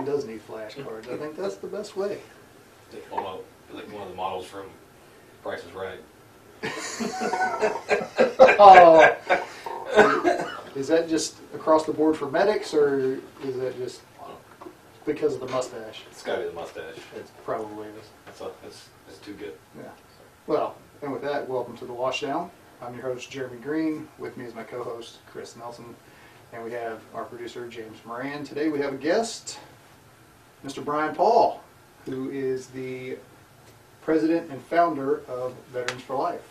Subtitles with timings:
[0.00, 1.10] man does need flashcards.
[1.12, 2.18] I think that's the best way.
[2.92, 3.40] Like one of,
[3.72, 4.66] like one of the models from
[5.42, 6.00] Price is Right.
[8.62, 9.16] Oh.
[10.76, 14.02] Is that just across the board for medics, or is that just
[15.04, 16.04] because of the mustache?
[16.10, 16.94] It's gotta be the mustache.
[17.16, 17.94] It's probably is.
[18.24, 19.54] That's, a- it's, it's too good.
[19.76, 19.88] Yeah.
[20.46, 22.50] Well, and with that, welcome to the Washdown.
[22.80, 24.06] I'm your host, Jeremy Green.
[24.18, 25.96] With me is my co-host, Chris Nelson.
[26.52, 28.44] And we have our producer, James Moran.
[28.44, 29.58] Today we have a guest,
[30.64, 30.84] Mr.
[30.84, 31.60] Brian Paul,
[32.04, 33.16] who is the
[34.02, 36.42] president and founder of Veterans for Life.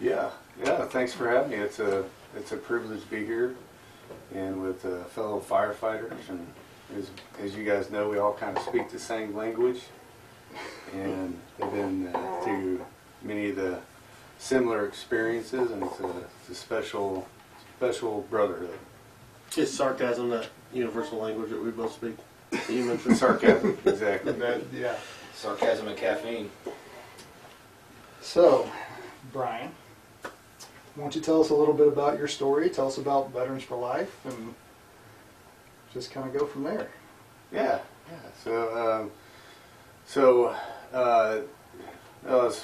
[0.00, 0.30] Yeah,
[0.62, 0.84] yeah.
[0.86, 1.56] Thanks for having me.
[1.56, 2.04] It's a
[2.36, 3.54] it's a privilege to be here,
[4.34, 6.28] and with uh, fellow firefighters.
[6.28, 6.46] And
[6.98, 7.10] as
[7.40, 9.82] as you guys know, we all kind of speak the same language,
[10.92, 12.84] and have been uh, through
[13.22, 13.78] many of the
[14.38, 15.70] similar experiences.
[15.70, 16.08] And it's a,
[16.40, 17.28] it's a special
[17.78, 18.78] special brotherhood.
[19.56, 22.16] Is sarcasm that universal language that we both speak?
[22.54, 23.16] That You mentioned.
[23.16, 24.32] Sarcasm, exactly.
[24.32, 24.96] That, yeah.
[25.34, 26.50] Sarcasm and caffeine.
[28.20, 28.70] So,
[29.32, 29.70] Brian,
[30.22, 30.30] why
[31.04, 32.70] don't you tell us a little bit about your story?
[32.70, 34.54] Tell us about Veterans for Life, and
[35.92, 36.88] just kind of go from there.
[37.52, 38.18] Yeah, yeah.
[38.42, 39.10] So, um,
[40.06, 40.56] so
[40.92, 41.40] uh,
[42.28, 42.54] I'll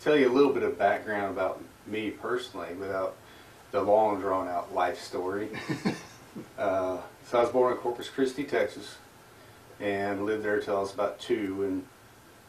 [0.00, 3.16] tell you a little bit of background about me personally, without
[3.72, 5.48] the long drawn out life story.
[6.58, 8.96] uh, so I was born in Corpus Christi, Texas,
[9.80, 11.84] and lived there till I was about two, and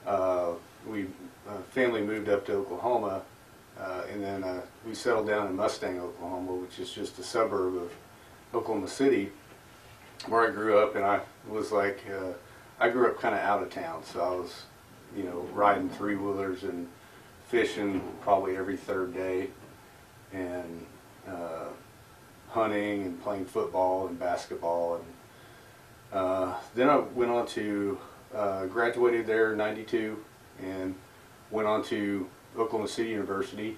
[0.07, 0.51] uh,
[0.87, 1.07] we
[1.49, 3.23] uh, family moved up to Oklahoma,
[3.77, 7.75] uh, and then uh, we settled down in Mustang, Oklahoma, which is just a suburb
[7.75, 7.91] of
[8.53, 9.31] Oklahoma City
[10.27, 11.19] where I grew up, and I
[11.49, 12.31] was like, uh,
[12.79, 14.63] I grew up kind of out of town, so I was,
[15.15, 16.87] you know, riding three wheelers and
[17.49, 19.49] fishing probably every third day,
[20.31, 20.85] and
[21.27, 21.65] uh,
[22.49, 25.05] hunting and playing football and basketball, and
[26.11, 27.97] uh, then I went on to
[28.33, 30.17] uh, graduated there in '92,
[30.61, 30.95] and
[31.51, 33.77] went on to Oklahoma City University,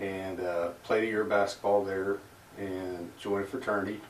[0.00, 2.18] and uh, played a year of basketball there,
[2.58, 4.00] and joined a fraternity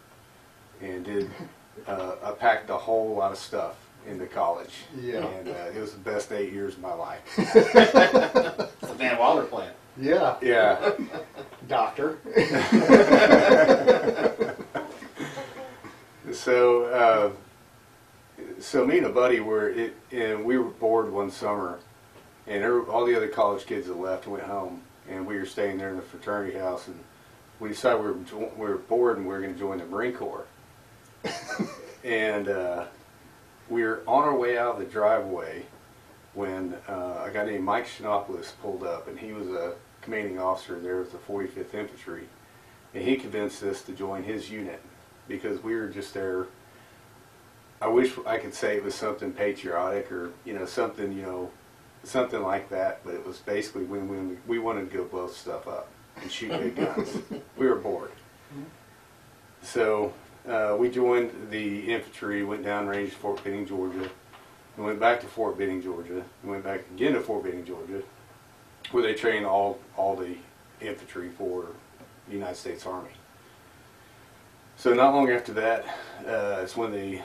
[0.81, 1.31] and did
[1.87, 3.77] uh, I packed a whole lot of stuff
[4.07, 4.75] into college.
[5.01, 5.27] Yeah.
[5.27, 7.21] And uh, it was the best eight years of my life.
[7.39, 9.75] It's the Van Wilder plant.
[9.97, 10.93] Yeah, yeah.
[11.69, 12.19] doctor.
[16.35, 17.31] So uh,
[18.61, 21.79] so me and a buddy were it, and we were bored one summer,
[22.47, 25.47] and every, all the other college kids had left and went home, and we were
[25.47, 26.99] staying there in the fraternity house, and
[27.61, 30.13] we decided we were we were bored and we were going to join the Marine
[30.13, 30.47] Corps.
[32.05, 32.85] and uh,
[33.71, 35.65] we were on our way out of the driveway
[36.35, 40.79] when uh, a guy named Mike Shinopoulos pulled up, and he was a commanding officer
[40.79, 42.29] there with the 45th Infantry,
[42.93, 44.83] and he convinced us to join his unit
[45.29, 46.47] because we were just there.
[47.81, 51.51] I wish I could say it was something patriotic or you know something you know
[52.03, 55.67] something like that, but it was basically when when we wanted to go blow stuff
[55.67, 55.89] up
[56.21, 57.19] and shoot big guns.
[57.57, 58.13] we were bored,
[59.63, 60.13] so
[60.49, 64.11] uh, we joined the infantry, went down range to Fort Benning, Georgia,
[64.77, 68.03] and went back to Fort Benning, Georgia, and went back again to Fort Benning, Georgia,
[68.91, 70.37] where they trained all all the
[70.81, 71.67] infantry for
[72.29, 73.11] the United States Army.
[74.77, 75.85] So not long after that,
[76.27, 77.21] uh, it's when the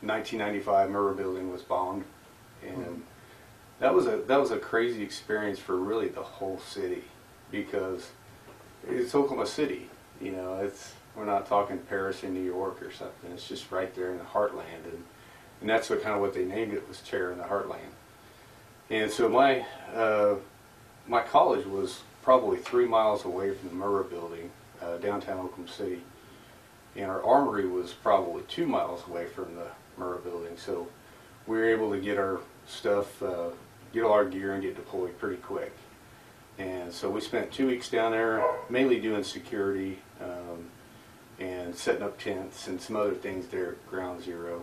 [0.00, 2.04] 1995 Murrah building was bombed,
[2.66, 3.02] and
[3.78, 7.04] that was a that was a crazy experience for really the whole city
[7.50, 8.10] because
[8.88, 9.88] it's Oklahoma City.
[10.20, 13.30] You know, it's we're not talking Paris or New York or something.
[13.32, 15.04] It's just right there in the heartland, and
[15.64, 17.94] and that's what kind of what they named it was Terror in the Heartland.
[18.90, 19.64] And so my
[19.94, 20.34] uh,
[21.08, 24.50] my college was probably three miles away from the Murrah building,
[24.82, 26.02] uh, downtown Oklahoma City
[26.96, 29.66] and our armory was probably two miles away from the
[29.98, 30.56] Murrah building.
[30.56, 30.88] So
[31.46, 33.50] we were able to get our stuff, uh,
[33.92, 35.72] get all our gear, and get deployed pretty quick.
[36.58, 40.66] And so we spent two weeks down there, mainly doing security um,
[41.40, 44.62] and setting up tents and some other things there at Ground Zero.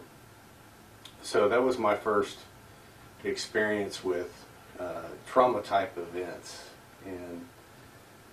[1.23, 2.39] So that was my first
[3.23, 4.45] experience with
[4.79, 6.69] uh, trauma type events,
[7.05, 7.45] and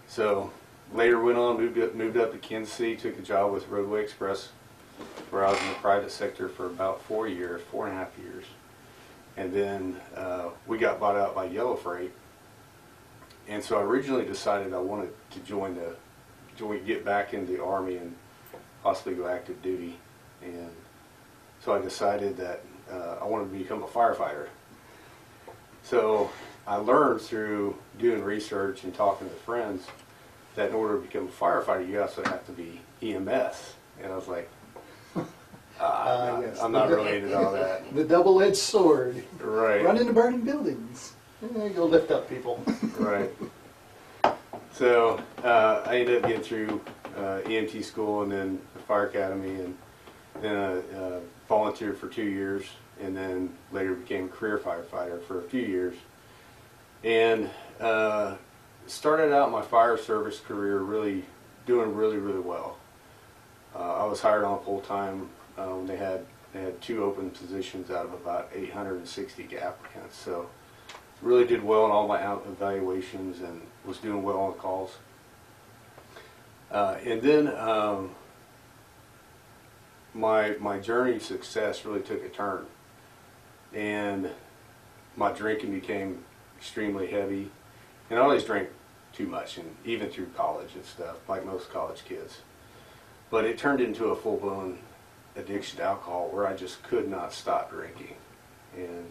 [0.06, 0.50] so
[0.92, 4.02] later went on, moved up, moved up to Kansas City, took a job with Roadway
[4.02, 4.48] Express,
[5.30, 8.16] where I was in the private sector for about four years, four and a half
[8.18, 8.44] years.
[9.36, 12.12] And then uh, we got bought out by Yellow Freight.
[13.46, 15.94] And so I originally decided I wanted to join the,
[16.56, 18.14] join, get back into the Army and
[18.82, 19.98] possibly go active duty.
[20.42, 20.70] And
[21.64, 24.48] so I decided that uh, I wanted to become a firefighter.
[25.82, 26.30] So
[26.66, 29.86] I learned through doing research and talking to friends
[30.54, 33.74] that in order to become a firefighter, you also have to be EMS.
[34.02, 34.48] And I was like,
[35.80, 36.56] Uh, I'm, yes.
[36.56, 37.82] not, I'm not related to all that.
[37.94, 39.22] The double-edged sword.
[39.40, 39.84] Right.
[39.84, 41.12] Run into burning buildings.
[41.40, 42.62] Yeah, go lift up people.
[42.98, 43.30] Right.
[44.72, 46.80] So uh, I ended up getting through
[47.16, 49.76] uh, EMT school and then the fire academy, and
[50.40, 52.64] then I uh, volunteered for two years,
[53.00, 55.94] and then later became a career firefighter for a few years,
[57.02, 57.48] and
[57.80, 58.36] uh,
[58.86, 61.24] started out my fire service career really
[61.66, 62.78] doing really really well.
[63.74, 67.30] Uh, I was hired on full time uh, when they had they had two open
[67.30, 70.48] positions out of about 860 applicants, so
[71.20, 74.96] really did well in all my evaluations and was doing well on calls.
[76.70, 78.10] Uh, and then um,
[80.14, 82.66] my my journey success really took a turn,
[83.74, 84.30] and
[85.16, 86.24] my drinking became
[86.56, 87.50] extremely heavy,
[88.10, 88.68] and I always drank
[89.12, 92.38] too much, and even through college and stuff, like most college kids.
[93.30, 94.78] But it turned into a full blown
[95.36, 98.14] addiction to alcohol where I just could not stop drinking,
[98.76, 99.10] and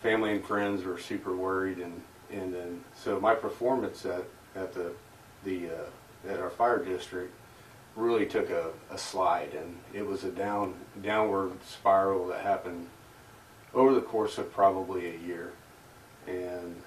[0.00, 4.24] family and friends were super worried, and and then so my performance at
[4.56, 4.92] at the
[5.44, 7.32] the uh, at our fire district
[7.96, 12.88] really took a, a slide, and it was a down downward spiral that happened
[13.72, 15.52] over the course of probably a year,
[16.26, 16.82] and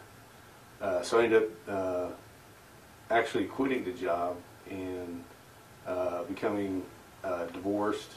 [0.82, 2.08] uh, so I ended up uh,
[3.10, 4.38] actually quitting the job
[4.70, 5.24] and
[5.86, 6.84] uh, becoming
[7.24, 8.12] uh, divorced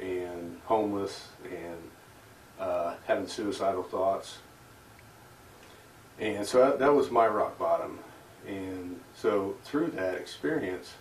[0.00, 1.78] and homeless and
[2.58, 4.38] uh, having suicidal thoughts.
[6.18, 7.98] And so that, that was my rock bottom.
[8.46, 10.94] And so through that experience,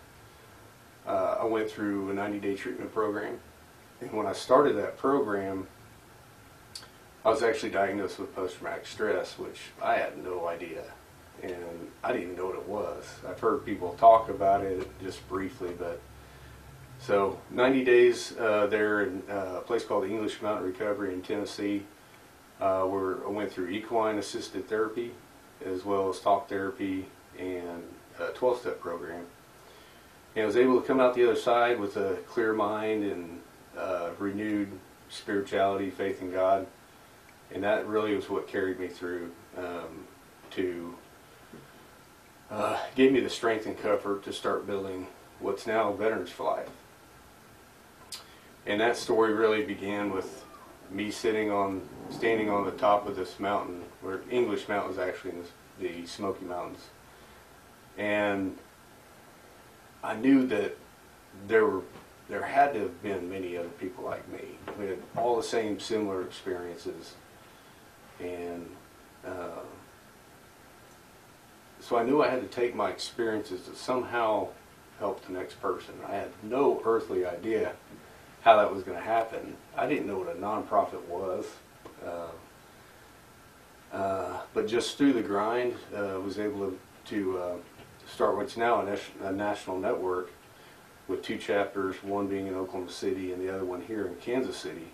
[1.07, 3.39] uh, I went through a 90 day treatment program.
[4.01, 5.67] And when I started that program,
[7.25, 10.83] I was actually diagnosed with post traumatic stress, which I had no idea.
[11.41, 13.05] And I didn't even know what it was.
[13.27, 16.01] I've heard people talk about it just briefly, but
[16.99, 21.21] so 90 days uh, there in uh, a place called the English Mountain Recovery in
[21.21, 21.83] Tennessee,
[22.61, 25.11] uh, where I went through equine assisted therapy,
[25.65, 27.07] as well as talk therapy
[27.37, 27.83] and
[28.19, 29.25] a 12 step program.
[30.35, 33.39] And I was able to come out the other side with a clear mind and
[33.77, 34.71] uh, renewed
[35.09, 36.65] spirituality, faith in God.
[37.53, 40.07] And that really was what carried me through um,
[40.51, 40.95] to
[42.49, 45.07] uh, gave me the strength and comfort to start building
[45.39, 46.69] what's now Veterans for Life.
[48.65, 50.45] And that story really began with
[50.89, 55.31] me sitting on, standing on the top of this mountain, where English Mountain is actually
[55.31, 55.43] in
[55.79, 56.87] the Smoky Mountains.
[57.97, 58.57] And
[60.03, 60.77] I knew that
[61.47, 61.81] there were,
[62.29, 64.41] there had to have been many other people like me.
[64.77, 67.13] We had all the same similar experiences.
[68.19, 68.69] And
[69.25, 69.61] uh,
[71.79, 74.49] so I knew I had to take my experiences to somehow
[74.99, 75.93] help the next person.
[76.07, 77.73] I had no earthly idea
[78.41, 79.55] how that was going to happen.
[79.77, 81.45] I didn't know what a nonprofit was.
[82.05, 82.27] Uh,
[83.95, 87.55] uh, but just through the grind, uh, was able to, to uh,
[88.13, 90.31] start what's now a, nas- a national network
[91.07, 94.55] with two chapters, one being in Oklahoma City and the other one here in Kansas
[94.55, 94.87] City,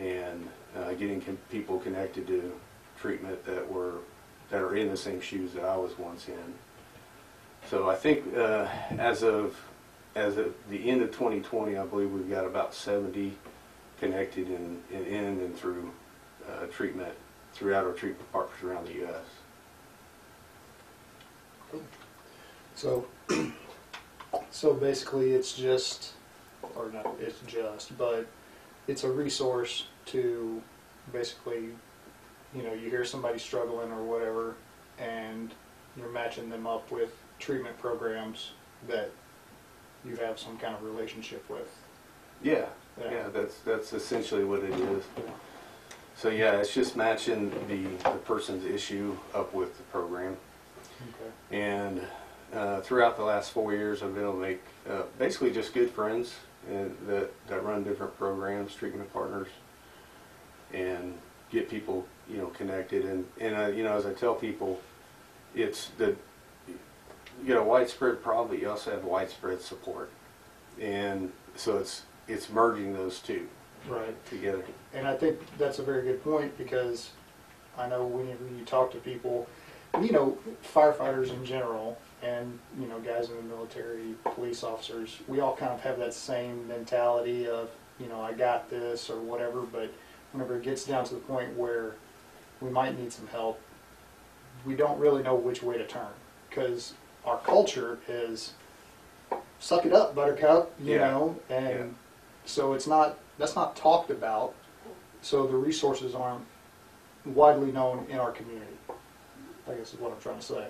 [0.00, 2.52] and uh, getting con- people connected to
[2.98, 3.98] treatment that were
[4.50, 6.54] that are in the same shoes that I was once in.
[7.70, 8.66] So I think uh,
[8.98, 9.56] as of
[10.16, 13.36] as of the end of 2020, I believe we've got about 70
[14.00, 15.92] connected in in, in and through
[16.48, 17.14] uh, treatment
[17.52, 19.24] throughout our treatment partners around the U.S.
[22.74, 23.06] So,
[24.50, 26.12] so basically, it's just,
[26.76, 28.26] or not, it's just, but
[28.88, 30.60] it's a resource to
[31.12, 31.68] basically,
[32.54, 34.56] you know, you hear somebody struggling or whatever,
[34.98, 35.52] and
[35.96, 38.52] you're matching them up with treatment programs
[38.88, 39.10] that
[40.04, 41.68] you have some kind of relationship with.
[42.42, 42.66] Yeah,
[43.00, 43.10] Yeah.
[43.10, 45.04] yeah, that's that's essentially what it is.
[46.16, 50.36] So yeah, it's just matching the, the person's issue up with the program.
[51.08, 51.56] Okay.
[51.56, 52.02] And
[52.54, 55.90] uh, throughout the last four years, I've been able to make uh, basically just good
[55.90, 56.34] friends
[56.68, 59.48] and that, that run different programs, treatment partners,
[60.72, 61.14] and
[61.50, 63.04] get people, you know, connected.
[63.04, 64.80] And, and uh, you know, as I tell people,
[65.54, 66.16] it's the,
[66.68, 70.10] you got a widespread problem, but you also have widespread support.
[70.80, 73.46] And so it's, it's merging those two
[73.88, 74.14] Right.
[74.26, 74.64] together.
[74.94, 77.10] And I think that's a very good point because
[77.76, 79.46] I know whenever you talk to people,
[80.00, 80.38] you know,
[80.74, 85.72] firefighters in general, and you know, guys in the military, police officers, we all kind
[85.72, 89.62] of have that same mentality of, you know, I got this or whatever.
[89.62, 89.92] But
[90.32, 91.94] whenever it gets down to the point where
[92.60, 93.60] we might need some help,
[94.64, 96.08] we don't really know which way to turn
[96.48, 96.94] because
[97.26, 98.54] our culture is
[99.58, 101.10] suck it up, buttercup, you Yeah.
[101.10, 101.94] know, and
[102.44, 104.54] so it's not that's not talked about.
[105.20, 106.44] So the resources aren't
[107.24, 108.76] widely known in our community.
[109.66, 110.66] I guess is what I'm trying to say.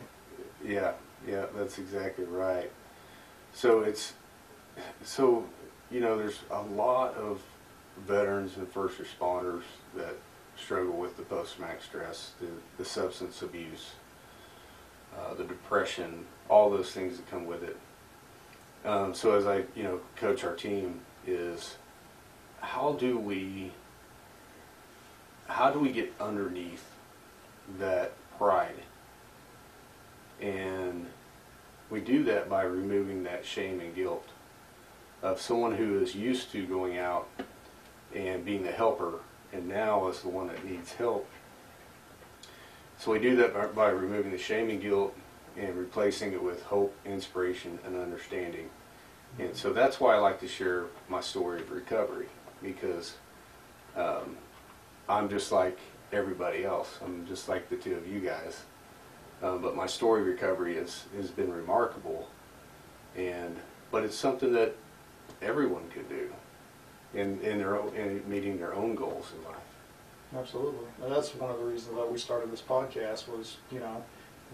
[0.64, 0.92] Yeah,
[1.26, 2.70] yeah, that's exactly right.
[3.52, 4.14] So it's
[5.02, 5.44] so
[5.90, 7.40] you know there's a lot of
[8.06, 9.62] veterans and first responders
[9.96, 10.14] that
[10.56, 12.46] struggle with the post-traumatic stress, the,
[12.78, 13.92] the substance abuse,
[15.16, 17.76] uh, the depression, all those things that come with it.
[18.84, 21.76] Um, so as I you know coach our team is
[22.60, 23.72] how do we
[25.46, 26.84] how do we get underneath
[27.78, 28.82] that pride
[30.40, 31.06] and
[31.90, 34.28] we do that by removing that shame and guilt
[35.22, 37.28] of someone who is used to going out
[38.14, 39.20] and being the helper
[39.52, 41.26] and now is the one that needs help.
[42.98, 45.16] So we do that by, by removing the shame and guilt
[45.56, 48.70] and replacing it with hope, inspiration, and understanding.
[49.38, 52.28] And so that's why I like to share my story of recovery
[52.62, 53.14] because
[53.96, 54.36] um,
[55.08, 55.78] I'm just like
[56.12, 56.98] everybody else.
[57.04, 58.62] I'm just like the two of you guys.
[59.44, 62.28] Um, but my story recovery has, has been remarkable.
[63.14, 63.56] And
[63.90, 64.74] but it's something that
[65.42, 66.32] everyone could do
[67.12, 69.60] in, in their own, in meeting their own goals in life.
[70.36, 70.86] Absolutely.
[71.02, 74.02] And that's one of the reasons that we started this podcast was, you know,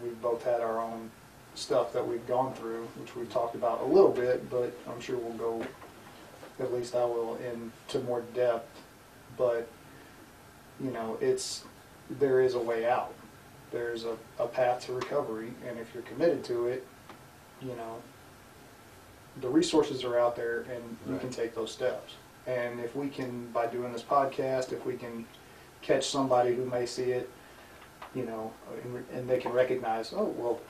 [0.03, 1.11] we've both had our own
[1.55, 5.17] stuff that we've gone through, which we've talked about a little bit, but I'm sure
[5.17, 5.65] we'll go,
[6.59, 8.69] at least I will, into more depth.
[9.39, 9.69] But,
[10.83, 11.65] you know, it's,
[12.11, 13.15] there is a way out.
[13.71, 16.87] There's a, a path to recovery, and if you're committed to it,
[17.63, 17.97] you know,
[19.41, 22.15] the resources are out there and you can take those steps.
[22.47, 25.25] And if we can, by doing this podcast, if we can
[25.83, 27.31] catch somebody who may see it,
[28.15, 30.61] you know, and, and they can recognize, oh, well,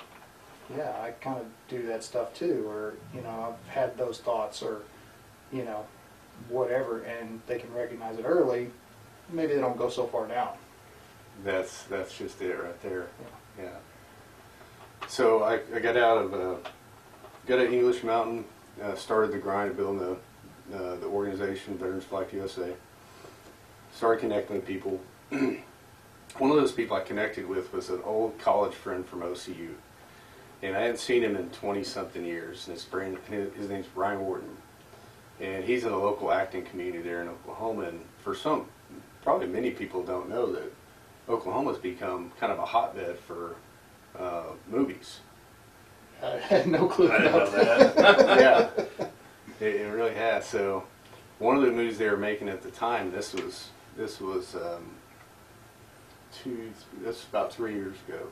[0.77, 4.63] yeah, I kind of do that stuff too, or, you know, I've had those thoughts,
[4.63, 4.83] or,
[5.53, 5.87] you know,
[6.49, 8.71] whatever, and they can recognize it early,
[9.31, 10.51] maybe they don't go so far down.
[11.45, 13.07] That's that's just it right there.
[13.59, 13.77] Yeah.
[15.09, 16.55] So I, I got out of uh,
[17.47, 18.45] got at English Mountain,
[18.83, 22.73] uh, started the grind of building the uh, the organization Veterans for Life USA.
[23.93, 25.01] Started connecting with people.
[25.31, 29.71] One of those people I connected with was an old college friend from OCU,
[30.63, 32.69] and I hadn't seen him in twenty something years.
[32.69, 32.87] And his
[33.29, 34.57] his, his name's Brian Wharton,
[35.41, 37.83] and he's in the local acting community there in Oklahoma.
[37.89, 38.67] And for some,
[39.23, 40.73] probably many people don't know that
[41.31, 43.57] Oklahoma's become kind of a hotbed for
[44.19, 45.21] uh, movies.
[46.23, 47.97] I had no clue I didn't about know that.
[47.97, 48.41] that.
[49.01, 49.07] yeah,
[49.61, 50.45] it, it really has.
[50.47, 50.85] So,
[51.39, 54.91] one of the movies they were making at the time, this was this was um,
[56.33, 56.73] two.
[56.99, 58.27] This was about three years ago.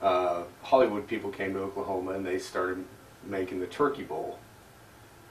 [0.00, 2.84] Uh, Hollywood people came to Oklahoma and they started
[3.24, 4.38] making the Turkey Bowl,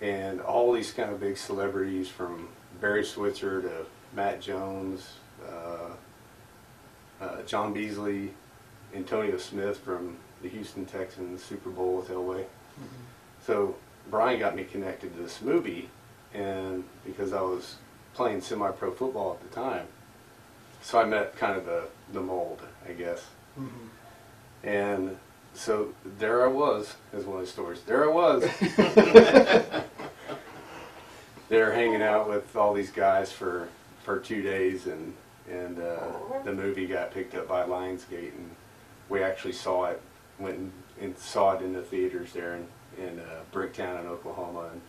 [0.01, 2.49] and all these kind of big celebrities from
[2.81, 3.85] Barry Switzer to
[4.15, 5.13] Matt Jones,
[5.47, 5.89] uh,
[7.23, 8.33] uh, John Beasley,
[8.93, 12.45] Antonio Smith from the Houston Texans Super Bowl with Elway.
[13.45, 13.75] So
[14.09, 15.89] Brian got me connected to this movie,
[16.33, 17.75] and because I was
[18.13, 19.87] playing semi-pro football at the time,
[20.81, 23.25] so I met kind of the the mold, I guess.
[23.59, 23.89] Mhm.
[24.63, 25.17] And
[25.53, 27.81] so there I was, is one of the stories.
[27.85, 28.43] There I was.
[31.49, 33.69] They're hanging out with all these guys for
[34.03, 35.13] for two days, and
[35.49, 35.99] and uh,
[36.43, 38.49] the movie got picked up by Lionsgate, and
[39.09, 40.01] we actually saw it.
[40.39, 44.69] Went and, and saw it in the theaters there in in uh, Bricktown in Oklahoma,
[44.71, 44.81] and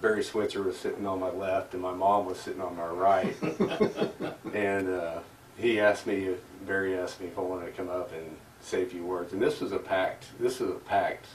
[0.00, 3.36] Barry Switzer was sitting on my left, and my mom was sitting on my right,
[4.54, 5.20] and uh,
[5.56, 8.82] he asked me, if, Barry asked me if I wanted to come up and say
[8.82, 11.26] a few words, and this was a packed, this was a packed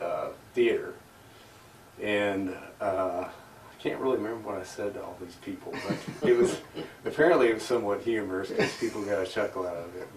[0.00, 0.94] uh, theater,
[2.00, 3.28] and uh,
[3.80, 6.60] can't really remember what I said to all these people, but it was
[7.04, 10.08] apparently it was somewhat humorous because people got a chuckle out of it.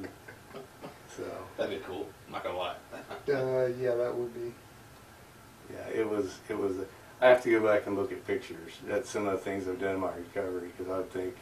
[1.16, 1.24] So
[1.58, 2.08] That'd be cool.
[2.28, 2.76] I'm not gonna lie.
[2.94, 4.54] Uh, yeah, that would be.
[5.72, 6.78] yeah, it was it was.
[7.22, 8.74] I have to go back and look at pictures.
[8.88, 11.36] That's some of the things I've done in my recovery because I would think,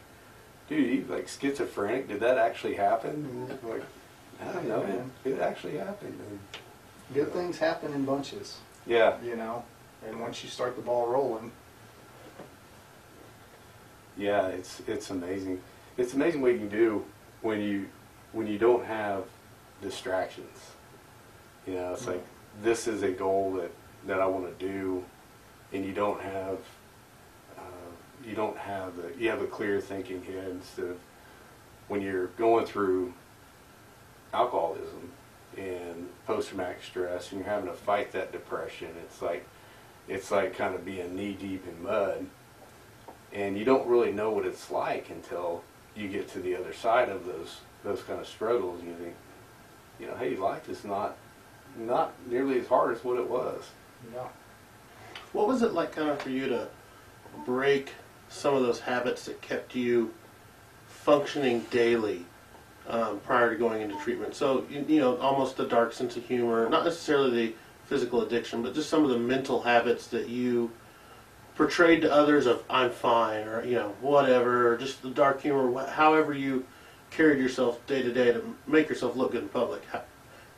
[0.68, 2.08] dude, you like schizophrenic?
[2.08, 3.48] Did that actually happen?
[3.62, 3.82] Like,
[4.42, 4.82] I don't know.
[5.24, 6.18] It, it actually happened.
[6.28, 6.38] And,
[7.14, 9.64] Good things happen in bunches, yeah, you know,
[10.06, 11.50] and once you start the ball rolling,
[14.20, 15.60] yeah, it's it's amazing.
[15.96, 17.04] It's amazing what you can do
[17.40, 17.88] when you
[18.32, 19.24] when you don't have
[19.80, 20.58] distractions.
[21.66, 22.24] You know, it's like
[22.62, 23.72] this is a goal that
[24.06, 25.02] that I want to do,
[25.72, 26.58] and you don't have
[27.56, 27.90] uh,
[28.24, 30.98] you don't have the you have a clear thinking head instead of
[31.88, 33.14] when you're going through
[34.34, 35.12] alcoholism
[35.56, 38.90] and post traumatic stress and you're having to fight that depression.
[39.02, 39.46] It's like
[40.08, 42.26] it's like kind of being knee deep in mud
[43.32, 45.62] and you don't really know what it's like until
[45.94, 48.82] you get to the other side of those those kind of struggles.
[48.82, 49.14] You think,
[49.98, 51.16] you know, hey, life is not
[51.78, 53.70] not nearly as hard as what it was.
[54.12, 54.26] Yeah.
[55.32, 56.68] What was it like, kind of, for you to
[57.46, 57.92] break
[58.28, 60.12] some of those habits that kept you
[60.88, 62.24] functioning daily
[62.88, 64.34] um, prior to going into treatment?
[64.34, 67.54] So, you, you know, almost the dark sense of humor, not necessarily the
[67.86, 70.70] physical addiction, but just some of the mental habits that you
[71.60, 75.86] portrayed to others of "I'm fine" or you know whatever, or just the dark humor,
[75.88, 76.64] however you
[77.10, 79.84] carried yourself day to day to make yourself look good in public.
[79.92, 80.02] How,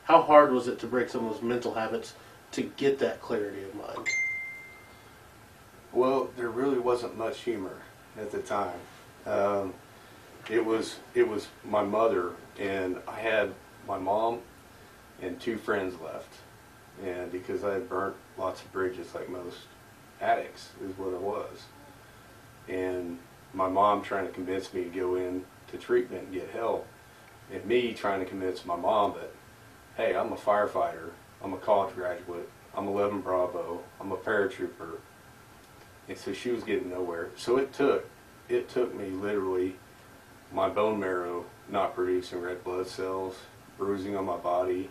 [0.05, 2.13] how hard was it to break some of those mental habits
[2.53, 4.07] to get that clarity of mind?
[5.91, 7.79] Well, there really wasn't much humor
[8.17, 8.79] at the time.
[9.25, 9.73] Um,
[10.49, 13.53] it was it was my mother, and I had
[13.89, 14.39] my mom
[15.21, 16.33] and two friends left,
[17.03, 19.57] and because I had burnt lots of bridges, like most
[20.21, 21.63] addicts, is what it was.
[22.67, 23.19] And
[23.53, 26.87] my mom trying to convince me to go in to treatment and get help,
[27.51, 29.31] and me trying to convince my mom that,
[29.97, 31.11] hey, I'm a firefighter,
[31.43, 34.97] I'm a college graduate, I'm 11 Bravo, I'm a paratrooper,
[36.07, 37.29] and so she was getting nowhere.
[37.35, 38.09] So it took,
[38.49, 39.75] it took me literally
[40.51, 43.35] my bone marrow not producing red blood cells,
[43.77, 44.89] bruising on my body,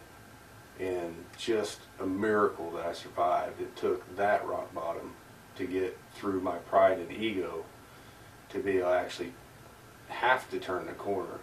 [0.83, 3.61] and just a miracle that I survived.
[3.61, 5.13] It took that rock bottom
[5.57, 7.65] to get through my pride and ego
[8.51, 9.33] to be able to actually
[10.09, 11.39] have to turn the corner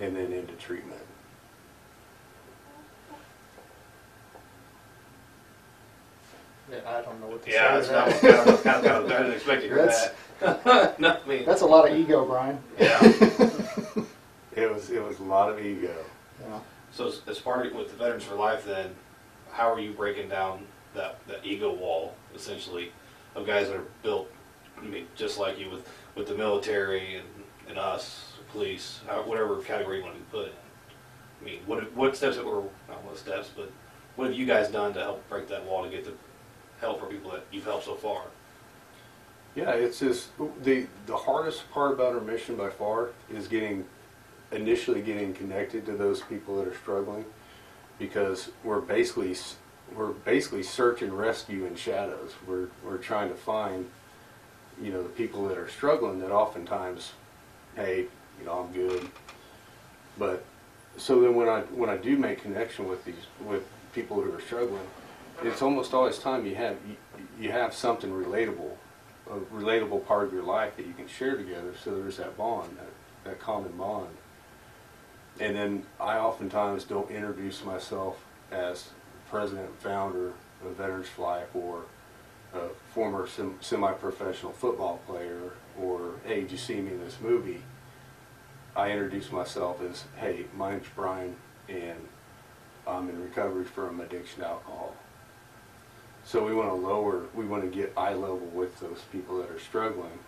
[0.00, 1.00] and then into treatment.
[6.70, 7.88] Yeah, I don't know what to Yeah, say.
[7.88, 8.20] that's to not that.
[8.20, 10.10] kind of, kind of, kind of, I didn't expect to That's-
[10.40, 10.98] that.
[11.00, 12.58] no, I mean, That's a lot of ego, Brian.
[12.78, 12.98] yeah.
[14.56, 15.94] It was it was a lot of ego.
[16.42, 16.58] Yeah.
[16.92, 18.94] So as, as part of with the Veterans for Life, then
[19.52, 22.92] how are you breaking down that that ego wall essentially
[23.34, 24.30] of guys that are built?
[24.78, 27.28] I mean, just like you with with the military and,
[27.68, 30.52] and us, police, uh, whatever category you want to put in.
[31.40, 33.70] I mean, what what steps were not what steps, but
[34.16, 36.12] what have you guys done to help break that wall to get the
[36.80, 38.22] help for people that you've helped so far?
[39.54, 40.28] Yeah, it's just
[40.62, 43.84] the the hardest part about our mission by far is getting
[44.52, 47.24] initially getting connected to those people that are struggling
[47.98, 49.36] because we're basically
[49.94, 52.34] we're basically search and rescue in shadows.
[52.46, 53.88] We're we're trying to find
[54.80, 57.12] you know the people that are struggling that oftentimes
[57.76, 58.06] hey,
[58.38, 59.08] you know, I'm good.
[60.18, 60.44] But
[60.96, 64.40] so then when I when I do make connection with these with people who are
[64.40, 64.86] struggling,
[65.42, 66.96] it's almost always time you have you,
[67.38, 68.76] you have something relatable
[69.30, 72.76] a relatable part of your life that you can share together so there's that bond
[72.76, 72.88] that,
[73.24, 74.08] that common bond
[75.40, 78.90] and then i oftentimes don't introduce myself as
[79.28, 80.28] president and founder
[80.64, 81.82] of veterans life or
[82.54, 87.62] a former sem- semi-professional football player or hey did you see me in this movie?
[88.76, 91.36] I introduce myself as hey my name's brian
[91.68, 91.98] and
[92.86, 94.94] i'm in recovery from addiction to alcohol.
[96.24, 99.50] So we want to lower, we want to get eye level with those people that
[99.50, 100.18] are struggling,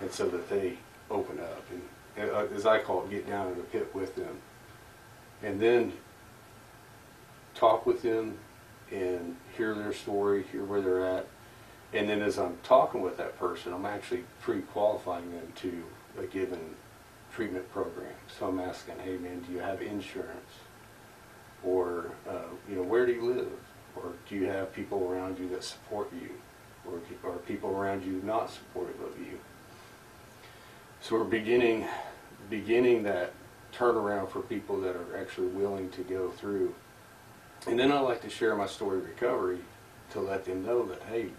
[0.00, 0.78] and so that they
[1.10, 1.82] open up and,
[2.16, 4.38] as I call it, get down in the pit with them,
[5.42, 5.92] and then
[7.54, 8.38] talk with them
[8.90, 11.26] and hear their story, hear where they're at,
[11.92, 15.84] and then as I'm talking with that person, I'm actually pre-qualifying them to
[16.18, 16.76] a given
[17.32, 18.14] treatment program.
[18.38, 20.50] So I'm asking, hey man, do you have insurance?
[21.64, 23.52] Or, uh, you know, where do you live?
[23.96, 26.30] Or do you have people around you that support you?
[26.86, 29.38] Or are people around you not supportive of you?
[31.02, 31.86] So we're beginning,
[32.50, 33.32] beginning that
[33.72, 36.74] turnaround for people that are actually willing to go through.
[37.66, 39.60] And then I like to share my story of recovery
[40.10, 41.30] to let them know that, hey,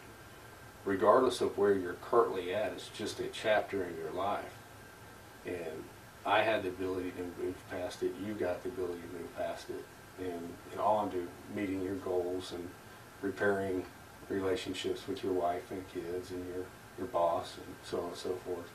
[0.84, 4.54] regardless of where you're currently at, it's just a chapter in your life.
[5.46, 5.84] And
[6.26, 8.14] I had the ability to move past it.
[8.26, 9.86] You got the ability to move past it.
[10.20, 11.12] And, and on
[11.56, 12.68] meeting your goals and
[13.22, 13.86] repairing
[14.28, 16.66] relationships with your wife and kids and your,
[16.98, 18.70] your boss and so on and so forth.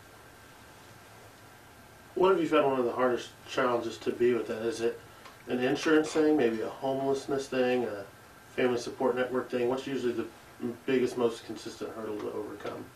[2.17, 4.63] What have you found one of the hardest challenges to be with that?
[4.63, 4.99] Is it
[5.49, 8.05] an insurance thing, maybe a homelessness thing, a
[8.55, 9.69] family support network thing?
[9.69, 10.27] What's usually the
[10.87, 12.87] biggest, most consistent hurdle to overcome?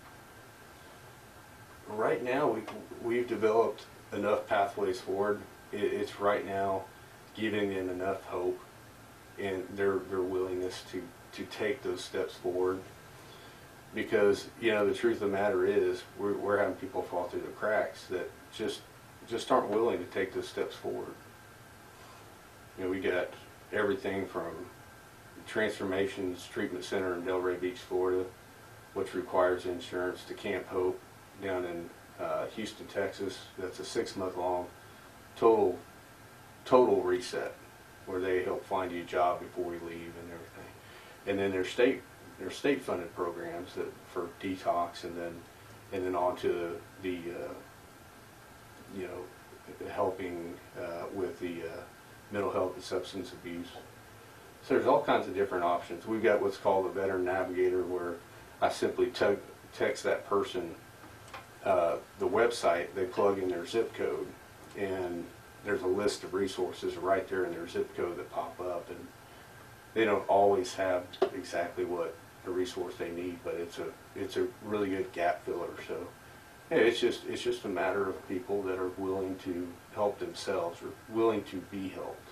[1.86, 2.62] Right now, we,
[3.02, 5.42] we've developed enough pathways forward.
[5.70, 6.84] It, it's right now
[7.34, 8.58] giving them enough hope
[9.38, 11.02] and their, their willingness to,
[11.32, 12.80] to take those steps forward.
[13.94, 17.42] Because, you know, the truth of the matter is, we're, we're having people fall through
[17.42, 18.80] the cracks that just,
[19.30, 21.14] just aren't willing to take those steps forward.
[22.76, 23.28] You know, we got
[23.72, 24.66] everything from
[25.46, 28.24] Transformations Treatment Center in Delray Beach, Florida,
[28.94, 31.00] which requires insurance, to Camp Hope
[31.42, 31.90] down in
[32.20, 33.38] uh, Houston, Texas.
[33.58, 34.66] That's a six month long
[35.36, 35.78] total
[36.64, 37.54] total reset
[38.06, 40.70] where they help find you a job before you leave and everything.
[41.26, 42.02] And then there's state
[42.38, 45.34] there's state funded programs that for detox and then
[45.92, 47.52] and then on to the uh,
[48.96, 51.82] you know helping uh, with the uh,
[52.32, 53.68] mental health and substance abuse.
[54.62, 56.06] So there's all kinds of different options.
[56.06, 58.16] We've got what's called a veteran navigator where
[58.60, 59.38] I simply te-
[59.72, 60.74] text that person
[61.64, 64.26] uh, the website, they plug in their zip code,
[64.78, 65.24] and
[65.64, 69.06] there's a list of resources right there in their zip code that pop up, and
[69.92, 74.46] they don't always have exactly what the resource they need, but it's a it's a
[74.64, 75.68] really good gap filler.
[75.86, 76.06] So
[76.70, 80.80] yeah, it's just it's just a matter of people that are willing to help themselves
[80.82, 82.28] or willing to be helped.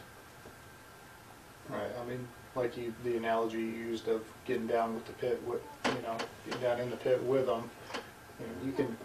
[1.68, 1.90] Right.
[2.01, 5.61] I mean, like you, the analogy you used of getting down with the pit, with
[5.87, 7.68] you know, getting down in the pit with them.
[8.40, 8.96] You, know, you can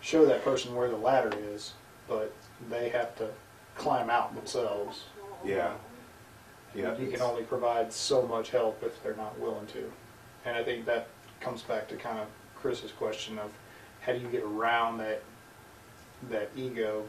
[0.00, 1.72] show that person where the ladder is,
[2.06, 2.34] but
[2.68, 3.28] they have to
[3.76, 5.04] climb out themselves.
[5.44, 5.72] Yeah.
[6.74, 6.96] Yeah.
[6.98, 9.90] You can only provide so much help if they're not willing to.
[10.44, 11.08] And I think that
[11.40, 13.52] comes back to kind of Chris's question of
[14.02, 15.22] how do you get around that
[16.30, 17.04] that ego,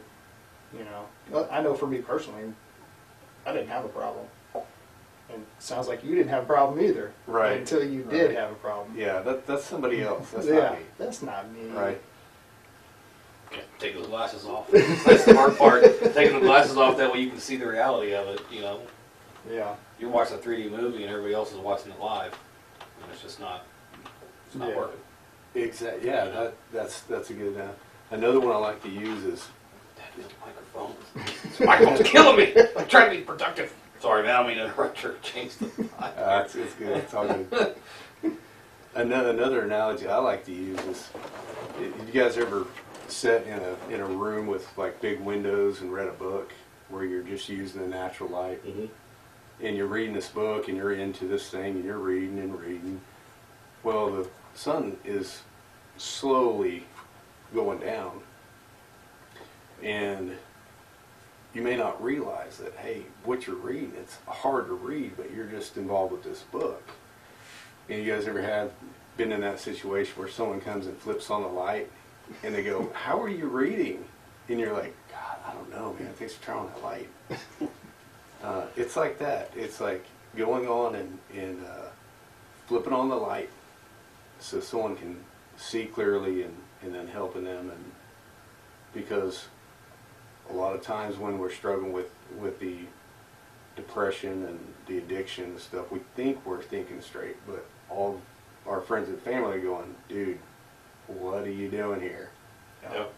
[0.76, 1.46] you know.
[1.50, 2.52] I know for me personally,
[3.46, 4.26] I didn't have a problem.
[5.32, 7.12] And it sounds like you didn't have a problem either.
[7.26, 7.58] Right.
[7.58, 8.36] Until you did Right.
[8.36, 8.94] have a problem.
[8.96, 10.30] Yeah, that, that's somebody else.
[10.30, 10.54] That's yeah.
[10.54, 10.84] not me.
[10.98, 11.68] That's not me.
[11.70, 12.00] Right.
[13.52, 14.68] Yeah, take those glasses off.
[14.70, 15.84] That's the hard part.
[16.12, 18.40] Taking the glasses off, that way you can see the reality of it.
[18.50, 18.80] You know,
[19.50, 19.74] Yeah.
[19.98, 22.36] you're watching a 3D movie and everybody else is watching it live,
[23.02, 23.64] and it's just not,
[24.46, 24.76] it's not Yeah.
[24.76, 25.00] working.
[25.54, 26.06] Exactly.
[26.08, 27.56] Yeah, that, that's that's a good.
[27.56, 27.68] Uh,
[28.10, 29.48] another one I like to use is
[30.44, 30.96] microphones.
[31.44, 32.54] This microphone's killing me.
[32.76, 33.72] I'm trying to be productive.
[34.00, 34.32] Sorry, man.
[34.32, 35.66] I don't mean to interrupt your change the.
[35.98, 36.96] uh, it's, it's good.
[36.96, 37.74] It's all good.
[38.94, 41.10] another another analogy I like to use is:
[41.80, 42.66] you guys ever
[43.08, 46.52] sit in a in a room with like big windows and read a book
[46.88, 48.88] where you're just using the natural light Mhm.
[49.62, 53.00] and you're reading this book and you're into this thing and you're reading and reading.
[53.82, 55.42] Well, the sun is
[55.96, 56.84] slowly
[57.52, 58.20] going down,
[59.82, 60.32] and
[61.52, 65.46] you may not realize that hey, what you're reading it's hard to read, but you're
[65.46, 66.82] just involved with this book.
[67.88, 68.72] And you guys ever have
[69.16, 71.90] been in that situation where someone comes and flips on the light,
[72.42, 74.04] and they go, "How are you reading?"
[74.48, 76.12] And you're like, "God, I don't know, man.
[76.14, 77.08] Thanks for turning on that light."
[78.42, 79.50] Uh, it's like that.
[79.56, 80.04] It's like
[80.36, 81.86] going on and, and uh,
[82.66, 83.48] flipping on the light
[84.44, 85.16] so someone can
[85.56, 87.70] see clearly and, and then helping them.
[87.70, 87.92] And
[88.92, 89.46] because
[90.50, 92.80] a lot of times when we're struggling with, with the
[93.74, 98.20] depression and the addiction and stuff, we think we're thinking straight, but all
[98.66, 100.38] our friends and family are going, dude,
[101.06, 102.30] what are you doing here?
[102.82, 103.14] Yep.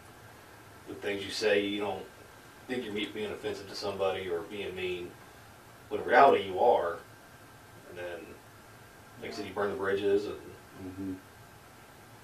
[0.87, 2.05] The things you say, you don't
[2.69, 5.11] think you're being offensive to somebody or being mean,
[5.89, 6.97] when in reality you are.
[7.89, 8.19] And then,
[9.21, 10.35] like I said, you burn the bridges, and
[10.83, 11.13] Mm-hmm.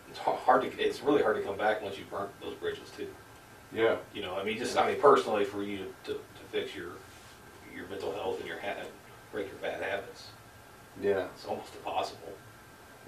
[0.09, 0.79] it's hard to.
[0.81, 3.07] It's really hard to come back once you burnt those bridges too.
[3.73, 3.95] Yeah.
[4.13, 6.89] You know, I mean, just I mean personally, for you to, to, to fix your
[7.75, 8.85] your mental health and your ha-
[9.31, 10.27] break your bad habits,
[11.01, 11.25] Yeah.
[11.33, 12.31] it's almost impossible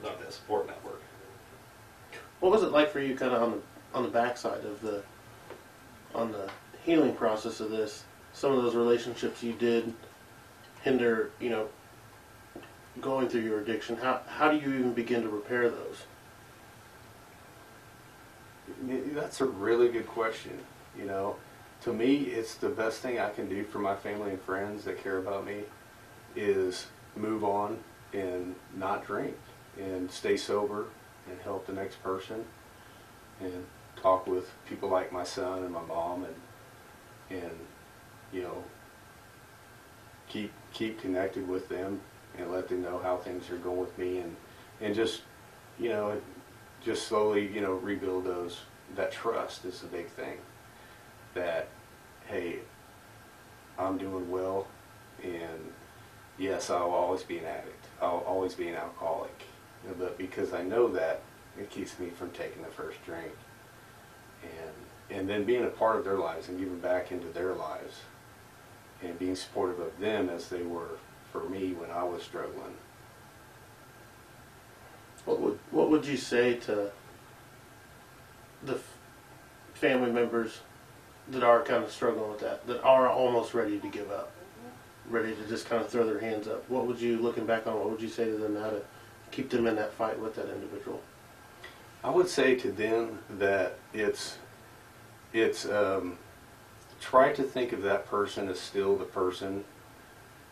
[0.01, 1.01] without that support network.
[2.39, 3.61] What was it like for you, kind of on the
[3.97, 5.03] on the backside of the
[6.15, 6.49] on the
[6.83, 8.03] healing process of this?
[8.33, 9.93] Some of those relationships you did
[10.81, 11.67] hinder, you know,
[13.01, 13.97] going through your addiction.
[13.97, 16.03] How how do you even begin to repair those?
[19.13, 20.59] That's a really good question.
[20.97, 21.35] You know,
[21.81, 25.01] to me, it's the best thing I can do for my family and friends that
[25.03, 25.63] care about me
[26.35, 27.79] is move on
[28.13, 29.35] and not drink
[29.79, 30.85] and stay sober
[31.29, 32.45] and help the next person
[33.41, 33.65] and
[34.01, 36.35] talk with people like my son and my mom and
[37.41, 37.57] and
[38.31, 38.63] you know
[40.27, 41.99] keep keep connected with them
[42.37, 44.35] and let them know how things are going with me and
[44.81, 45.21] and just
[45.79, 46.19] you know
[46.85, 48.61] just slowly, you know, rebuild those.
[48.95, 50.37] That trust is the big thing.
[51.33, 51.67] That,
[52.27, 52.59] hey,
[53.77, 54.67] I'm doing well,
[55.23, 55.73] and
[56.37, 57.87] yes, I'll always be an addict.
[58.01, 59.43] I'll always be an alcoholic.
[59.97, 61.21] But because I know that,
[61.59, 63.31] it keeps me from taking the first drink.
[64.43, 68.01] And, and then being a part of their lives and giving back into their lives
[69.01, 70.99] and being supportive of them as they were
[71.35, 72.75] for me when I was struggling.
[75.25, 76.91] What would what would you say to
[78.63, 78.79] the
[79.73, 80.61] family members
[81.29, 84.31] that are kind of struggling with that, that are almost ready to give up,
[85.09, 86.69] ready to just kind of throw their hands up?
[86.69, 88.81] What would you, looking back on, what would you say to them now to
[89.31, 91.01] keep them in that fight with that individual?
[92.03, 94.37] I would say to them that it's
[95.33, 96.17] it's um,
[97.01, 99.65] try to think of that person as still the person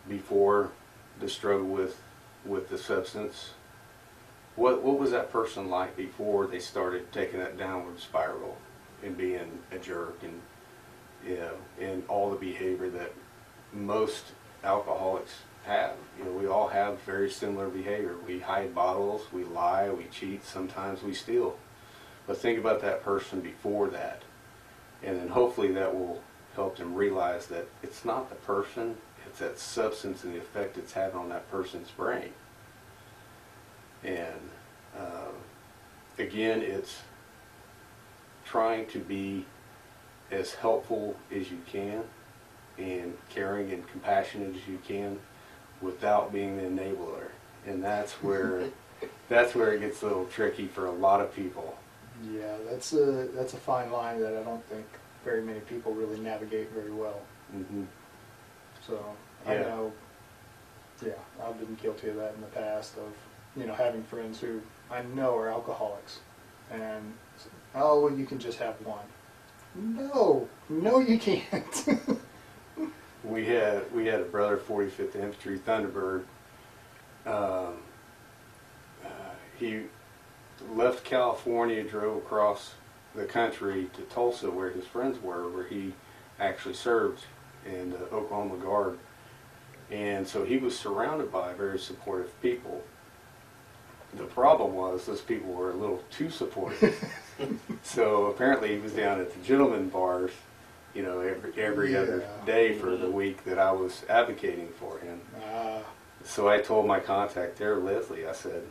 [0.07, 0.71] before
[1.19, 2.01] the struggle with
[2.45, 3.51] with the substance.
[4.55, 8.57] What what was that person like before they started taking that downward spiral
[9.03, 10.41] and being a jerk and
[11.25, 13.13] you know and all the behavior that
[13.71, 14.25] most
[14.63, 15.33] alcoholics
[15.65, 15.95] have.
[16.17, 18.15] You know, we all have very similar behavior.
[18.25, 21.57] We hide bottles, we lie, we cheat, sometimes we steal.
[22.27, 24.23] But think about that person before that.
[25.01, 26.21] And then hopefully that will
[26.55, 28.97] help them realize that it's not the person,
[29.33, 32.29] it's that substance and the effect it's having on that person's brain.
[34.03, 34.49] And
[34.95, 35.31] uh,
[36.19, 36.99] again, it's
[38.45, 39.45] trying to be
[40.29, 42.03] as helpful as you can
[42.77, 45.19] and caring and compassionate as you can
[45.81, 47.29] without being the enabler.
[47.65, 48.65] And that's where
[49.29, 51.75] that's where it gets a little tricky for a lot of people.
[52.31, 54.85] Yeah, that's a that's a fine line that I don't think
[55.25, 57.19] very many people really navigate very well.
[57.51, 57.85] hmm
[58.87, 59.03] So
[59.45, 59.61] I Yeah.
[59.61, 59.91] know,
[61.01, 63.13] yeah, I've been guilty of that in the past of
[63.55, 66.19] you know having friends who I know are alcoholics,
[66.71, 67.13] and
[67.75, 69.05] oh well, you can just have one.
[69.75, 71.87] No, no, you can't.
[73.23, 76.25] We had we had a brother, 45th Infantry Thunderbird.
[77.25, 77.77] Um,
[79.01, 79.07] uh,
[79.57, 79.83] he
[80.69, 82.73] left California, drove across
[83.15, 85.93] the country to Tulsa, where his friends were, where he
[86.37, 87.23] actually served
[87.65, 88.97] in the Oklahoma Guard,
[89.91, 92.83] and so he was surrounded by very supportive people.
[94.15, 96.95] The problem was those people were a little too supportive.
[97.83, 100.31] so apparently he was down at the gentleman bars,
[100.93, 105.19] you know, every every other day for the week that I was advocating for him.
[105.43, 105.79] Ah,
[106.23, 108.61] So I told my contact there, Leslie, I said,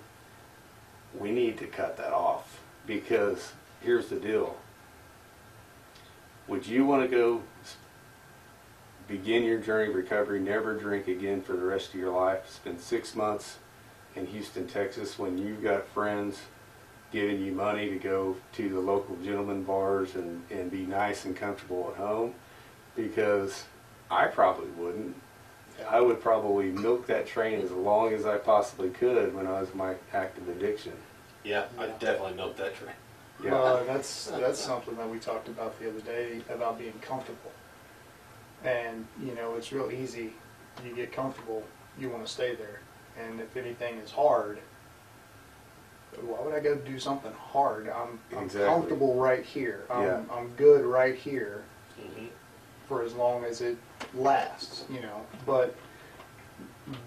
[1.18, 4.56] we need to cut that off because here's the deal.
[6.48, 7.76] Would you want to go s-
[9.12, 12.80] begin your journey of recovery, never drink again for the rest of your life, spend
[12.80, 13.58] six months
[14.16, 16.40] in Houston, Texas when you've got friends
[17.12, 21.36] giving you money to go to the local gentleman bars and, and be nice and
[21.36, 22.32] comfortable at home?
[22.96, 23.64] Because
[24.10, 25.14] I probably wouldn't.
[25.90, 29.70] I would probably milk that train as long as I possibly could when I was
[29.70, 30.92] in my active addiction.
[31.44, 32.94] Yeah, I definitely milked that train.
[33.42, 33.52] Yeah.
[33.52, 37.52] Well, and that's that's something that we talked about the other day about being comfortable.
[38.64, 40.32] And you know, it's real easy.
[40.86, 41.62] You get comfortable,
[41.98, 42.80] you want to stay there.
[43.22, 44.58] And if anything is hard,
[46.20, 47.88] why would I go do something hard?
[47.88, 48.68] I'm, I'm Exactly.
[48.68, 49.84] comfortable right here.
[49.90, 50.20] I'm, Yeah.
[50.30, 51.64] I'm good right here
[52.00, 52.26] hmm
[52.88, 53.76] for as long as it
[54.12, 55.24] lasts, you know.
[55.46, 55.74] But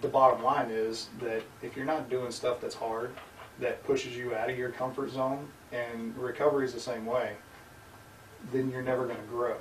[0.02, 3.12] the bottom line is that if you're not doing stuff that's hard,
[3.60, 7.34] that pushes you out of your comfort zone, and recovery is the same way,
[8.52, 9.58] then you're never going to grow.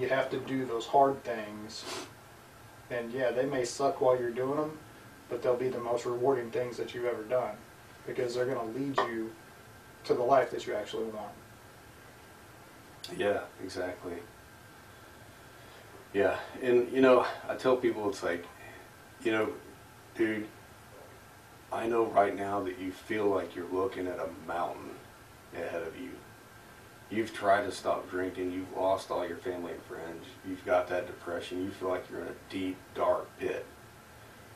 [0.00, 1.84] You have to do those hard things,
[2.90, 4.78] and yeah, they may suck while you're doing them,
[5.28, 7.54] but they'll be the most rewarding things that you've ever done
[8.06, 9.30] because they're going to lead you
[10.04, 11.32] to the life that you actually want.
[13.16, 14.14] Yeah, exactly.
[16.12, 18.46] Yeah, and you know, I tell people it's like,
[19.22, 19.48] you know,
[20.14, 20.46] dude,
[21.72, 24.90] I know right now that you feel like you're looking at a mountain
[25.54, 26.10] ahead of you.
[27.14, 31.06] You've tried to stop drinking, you've lost all your family and friends, you've got that
[31.06, 33.64] depression, you feel like you're in a deep, dark pit.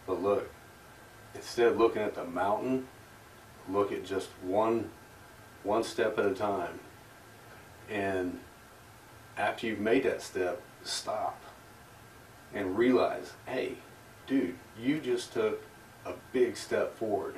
[0.09, 0.51] But look,
[1.37, 2.88] instead of looking at the mountain,
[3.68, 4.90] look at just one
[5.62, 6.81] one step at a time.
[7.88, 8.40] And
[9.37, 11.40] after you've made that step, stop
[12.53, 13.75] and realize, hey,
[14.27, 15.62] dude, you just took
[16.05, 17.37] a big step forward.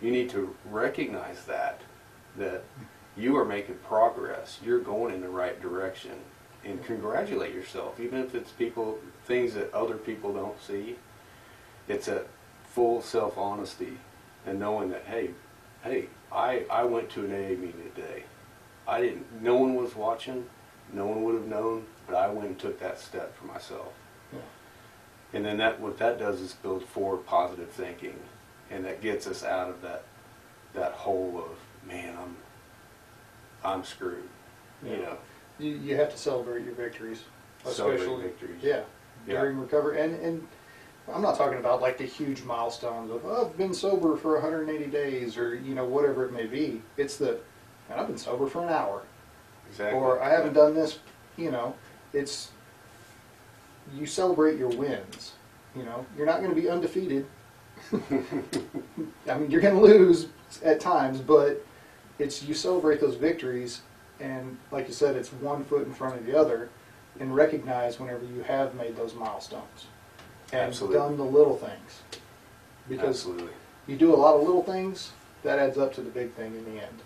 [0.00, 1.80] You need to recognize that,
[2.36, 2.62] that
[3.18, 4.58] you are making progress.
[4.64, 6.12] You're going in the right direction.
[6.64, 10.96] And congratulate yourself, even if it's people, things that other people don't see.
[11.86, 12.24] It's a
[12.64, 13.98] full self honesty
[14.46, 15.30] and knowing that, hey,
[15.82, 18.24] hey, I, I went to an AA meeting today.
[18.86, 20.46] I didn't, no one was watching,
[20.92, 23.92] no one would have known, but I went and took that step for myself.
[24.32, 24.40] Yeah.
[25.34, 28.18] And then that, what that does is build forward positive thinking,
[28.70, 30.04] and that gets us out of that,
[30.74, 32.36] that hole of, man, I'm,
[33.64, 34.28] I'm screwed,
[34.82, 34.96] you Yeah.
[34.98, 35.18] know.
[35.58, 37.22] You, you have to celebrate your victories,
[37.64, 38.62] Celebrate especially victories.
[38.62, 38.82] Yeah,
[39.26, 39.40] Yeah.
[39.40, 40.46] during recovery, and and
[41.12, 44.86] I'm not talking about like the huge milestones of oh, I've been sober for 180
[44.86, 46.82] days or you know whatever it may be.
[46.96, 47.40] It's the
[47.90, 49.02] and I've been sober for an hour,
[49.70, 49.98] Exactly.
[49.98, 51.00] or I haven't done this.
[51.36, 51.74] You know,
[52.12, 52.50] it's
[53.94, 55.32] you celebrate your wins.
[55.74, 57.26] You know, you're not going to be undefeated.
[57.92, 60.28] I mean, you're going to lose
[60.64, 61.64] at times, but
[62.18, 63.82] it's you celebrate those victories,
[64.20, 66.70] and like you said, it's one foot in front of the other,
[67.20, 69.86] and recognize whenever you have made those milestones
[70.52, 70.98] and Absolutely.
[70.98, 72.02] done the little things.
[72.88, 73.52] Because Absolutely.
[73.86, 76.64] you do a lot of little things, that adds up to the big thing in
[76.64, 77.02] the end.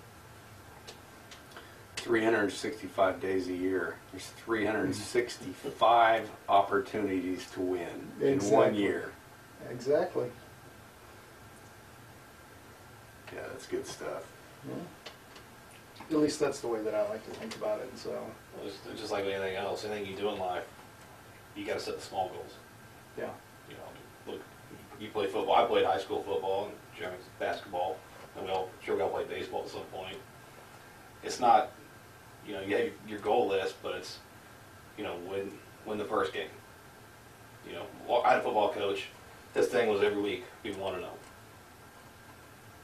[1.96, 3.96] 365 days a year.
[4.10, 6.32] There's 365 mm-hmm.
[6.48, 9.12] opportunities to win in one year.
[9.70, 10.28] Exactly.
[13.32, 14.24] Yeah, that's good stuff.
[14.68, 14.74] Yeah.
[16.10, 17.90] At least that's the way that I like to think about it.
[17.98, 18.14] So,
[18.64, 20.64] It's it's just like anything else, anything you do in life,
[21.56, 22.54] you gotta set the small goals.
[23.16, 23.30] yeah.
[23.68, 24.40] You know, look,
[25.00, 27.96] you play football, I played high school football and Jeremy's basketball,
[28.36, 30.16] and we all, sure we all play baseball at some point.
[31.22, 31.70] It's not,
[32.46, 34.18] you know, you have your goal list, but it's,
[34.98, 35.50] you know, win,
[35.86, 36.50] win the first game.
[37.66, 39.06] You know, well, I had a football coach,
[39.54, 41.12] This thing was every week, we one and oh.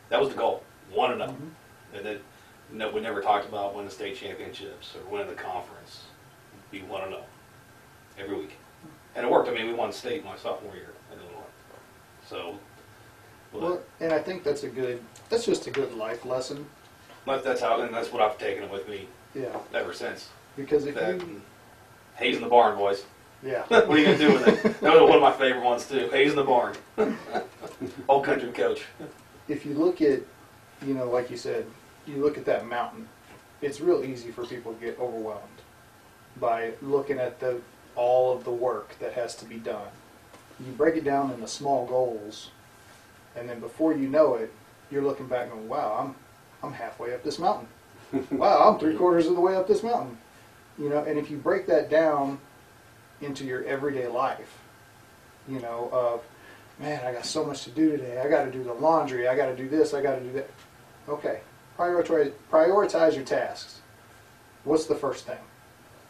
[0.08, 1.26] That was the goal, one and oh.
[1.26, 1.50] Mhm.
[1.94, 2.20] And then,
[2.72, 6.02] no, we never talked about winning the state championships or winning the conference,
[6.70, 7.22] be one and oh,
[8.18, 8.52] every week.
[9.14, 11.42] And it worked, I mean, we won state my sophomore year in Illinois.
[12.28, 12.58] So,
[13.52, 15.00] Well, well, and I think that's a good.
[15.30, 16.66] That's just a good life lesson.
[17.26, 19.56] that- that's how, and that's what I've taken with me Yeah.
[19.74, 20.28] ever since.
[20.56, 21.40] Because if That, you,
[22.16, 23.04] Hay's in the barn, boys.
[23.42, 23.62] yeah.
[23.68, 24.80] what are you gonna do with it?
[24.80, 26.08] That was one of my favorite ones too.
[26.10, 26.74] Hay's in the barn.
[28.08, 28.82] Old country coach.
[29.48, 30.20] if you look at,
[30.86, 31.66] you know, like you said,
[32.08, 33.08] you look at that mountain,
[33.60, 35.42] it's real easy for people to get overwhelmed
[36.40, 37.60] by looking at the
[37.96, 39.88] all of the work that has to be done.
[40.64, 42.50] You break it down into small goals,
[43.36, 44.52] and then before you know it,
[44.90, 46.14] you're looking back and going, "Wow, I'm
[46.62, 47.68] I'm halfway up this mountain.
[48.30, 50.16] wow, I'm three quarters of the way up this mountain."
[50.78, 52.38] You know, and if you break that down
[53.20, 54.58] into your everyday life,
[55.48, 56.22] you know, of
[56.78, 58.20] man, I got so much to do today.
[58.20, 59.26] I got to do the laundry.
[59.28, 59.94] I got to do this.
[59.94, 60.50] I got to do that.
[61.08, 61.40] Okay,
[61.78, 63.80] prioritize prioritize your tasks.
[64.64, 65.38] What's the first thing?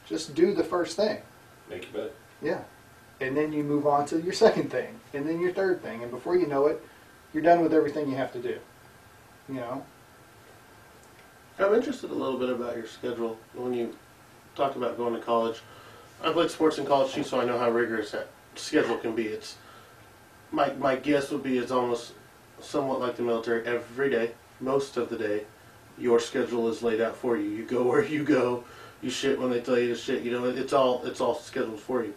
[0.06, 1.18] Just do the first thing.
[1.68, 2.12] Make your bed.
[2.40, 2.62] Yeah,
[3.20, 6.10] and then you move on to your second thing, and then your third thing, and
[6.10, 6.82] before you know it,
[7.32, 8.58] you're done with everything you have to do.
[9.48, 9.84] You know.
[11.60, 13.92] I'm interested a little bit about your schedule when you
[14.54, 15.60] talk about going to college.
[16.22, 19.26] I played sports in college too, so I know how rigorous that schedule can be.
[19.26, 19.56] It's
[20.52, 22.12] my my guess would be it's almost
[22.60, 23.66] somewhat like the military.
[23.66, 25.44] Every day, most of the day,
[25.98, 27.48] your schedule is laid out for you.
[27.48, 28.64] You go where you go.
[29.02, 30.22] You shit when they tell you to shit.
[30.22, 32.14] You know, it's all it's all scheduled for you.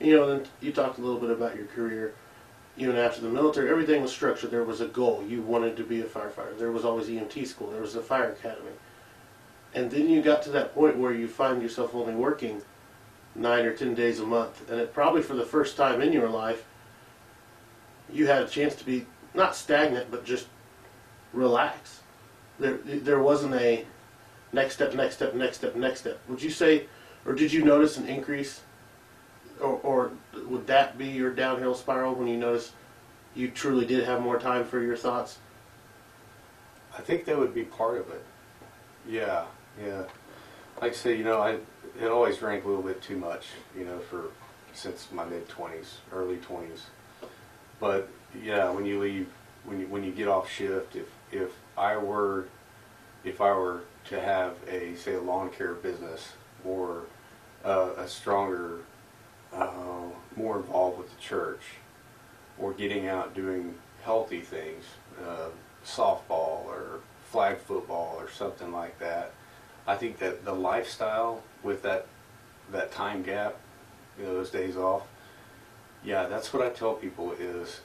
[0.00, 2.14] You know, then you talked a little bit about your career.
[2.76, 4.50] Even after the military, everything was structured.
[4.50, 5.24] There was a goal.
[5.28, 6.58] You wanted to be a firefighter.
[6.58, 7.70] There was always EMT school.
[7.70, 8.72] There was a fire academy.
[9.74, 12.62] And then you got to that point where you find yourself only working
[13.36, 14.68] nine or ten days a month.
[14.68, 16.64] And it probably for the first time in your life,
[18.12, 20.46] you had a chance to be not stagnant, but just
[21.32, 22.00] relax.
[22.58, 23.84] There, there wasn't a
[24.52, 26.20] next step, next step, next step, next step.
[26.28, 26.86] Would you say,
[27.26, 28.60] or did you notice an increase,
[29.60, 30.10] or, or
[30.46, 32.72] would that be your downhill spiral when you notice
[33.34, 35.38] you truly did have more time for your thoughts?
[36.96, 38.24] I think that would be part of it.
[39.08, 39.46] Yeah,
[39.84, 40.04] yeah.
[40.80, 41.58] Like I say, you know, I
[42.00, 44.30] it always drank a little bit too much, you know, for
[44.72, 46.86] since my mid twenties, early twenties.
[47.80, 48.08] But
[48.40, 49.28] yeah, when you leave,
[49.64, 52.46] when you when you get off shift, if if I were
[53.24, 56.32] if I were to have a say a lawn care business
[56.64, 57.04] or
[57.64, 58.80] uh, a stronger,
[59.52, 61.62] uh, more involved with the church,
[62.58, 64.84] or getting out doing healthy things,
[65.26, 65.48] uh,
[65.84, 69.32] softball or flag football or something like that.
[69.86, 72.06] I think that the lifestyle with that
[72.72, 73.56] that time gap,
[74.18, 75.02] you know, those days off.
[76.04, 77.80] Yeah, that's what I tell people is,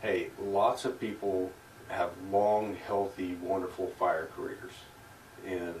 [0.00, 1.50] hey, lots of people
[1.88, 4.72] have long, healthy, wonderful fire careers,
[5.46, 5.74] and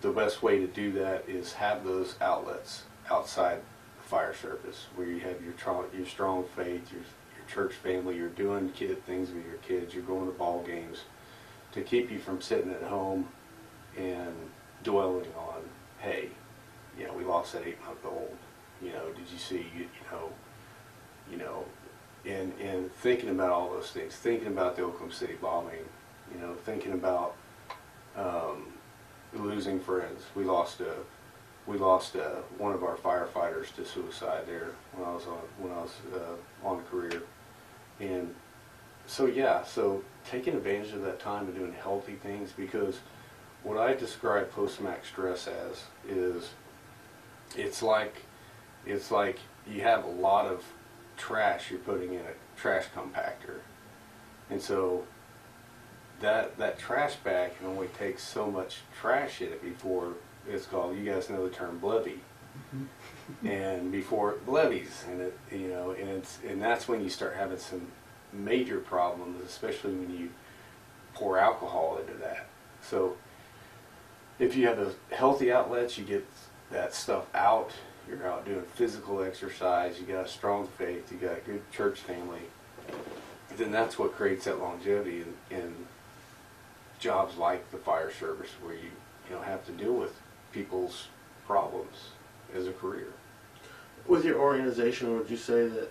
[0.00, 3.60] the best way to do that is have those outlets outside
[4.00, 5.54] the fire service where you have your
[5.94, 7.02] your strong faith, your
[7.36, 11.02] your church family, you're doing kid things with your kids, you're going to ball games
[11.72, 13.28] to keep you from sitting at home
[13.96, 14.34] and
[14.82, 15.62] dwelling on,
[15.98, 16.28] hey,
[16.98, 18.36] you know, we lost that eight month old.
[18.82, 20.30] You know, did you see, you know,
[21.30, 21.64] you know,
[22.28, 25.84] and thinking about all those things, thinking about the Oklahoma City bombing,
[26.32, 27.36] you know, thinking about
[28.16, 28.66] um,
[29.34, 30.22] losing friends.
[30.34, 30.94] We lost a
[31.66, 35.72] we lost uh, one of our firefighters to suicide there when I was on when
[35.72, 37.22] I was uh, on career,
[38.00, 38.34] and
[39.06, 43.00] so yeah, so taking advantage of that time and doing healthy things because
[43.62, 46.50] what I describe post-max stress as is
[47.56, 48.22] it's like
[48.86, 50.64] it's like you have a lot of
[51.18, 53.60] trash you're putting in a trash compactor,
[54.48, 55.04] and so
[56.20, 60.14] that that trash bag can only take so much trash in it before
[60.48, 60.96] it's called.
[60.96, 62.20] You guys know the term BLEVE,
[62.74, 63.46] mm-hmm.
[63.46, 67.36] and before it levies, and it you know, and it's and that's when you start
[67.36, 67.88] having some
[68.32, 70.30] major problems, especially when you
[71.14, 72.46] pour alcohol into that.
[72.82, 73.16] So
[74.38, 76.26] if you have those healthy outlets, you get
[76.70, 77.72] that stuff out.
[78.08, 80.00] You're out doing physical exercise.
[80.00, 81.12] You got a strong faith.
[81.12, 82.40] You got a good church family.
[83.56, 85.74] Then that's what creates that longevity in, in
[86.98, 88.90] jobs like the fire service, where you
[89.28, 90.14] you know have to deal with
[90.52, 91.08] people's
[91.46, 92.10] problems
[92.54, 93.12] as a career.
[94.06, 95.90] With your organization, would you say that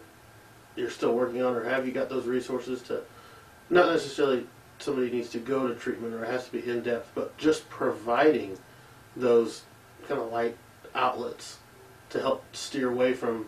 [0.75, 3.01] you're still working on, or have you got those resources to,
[3.69, 4.45] not necessarily
[4.79, 7.67] somebody needs to go to treatment or it has to be in depth, but just
[7.69, 8.57] providing
[9.15, 9.63] those
[10.07, 10.55] kind of light
[10.93, 11.57] outlets
[12.09, 13.47] to help steer away from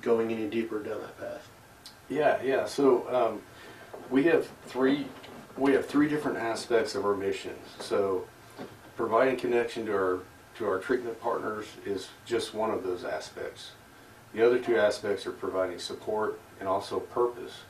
[0.00, 1.48] going any deeper down that path?
[2.08, 2.66] Yeah, yeah.
[2.66, 3.42] So um,
[4.10, 5.06] we have three
[5.56, 7.54] we have three different aspects of our mission.
[7.78, 8.26] So
[8.96, 10.18] providing connection to our
[10.58, 13.72] to our treatment partners is just one of those aspects.
[14.34, 17.60] The other two aspects are providing support and also purpose.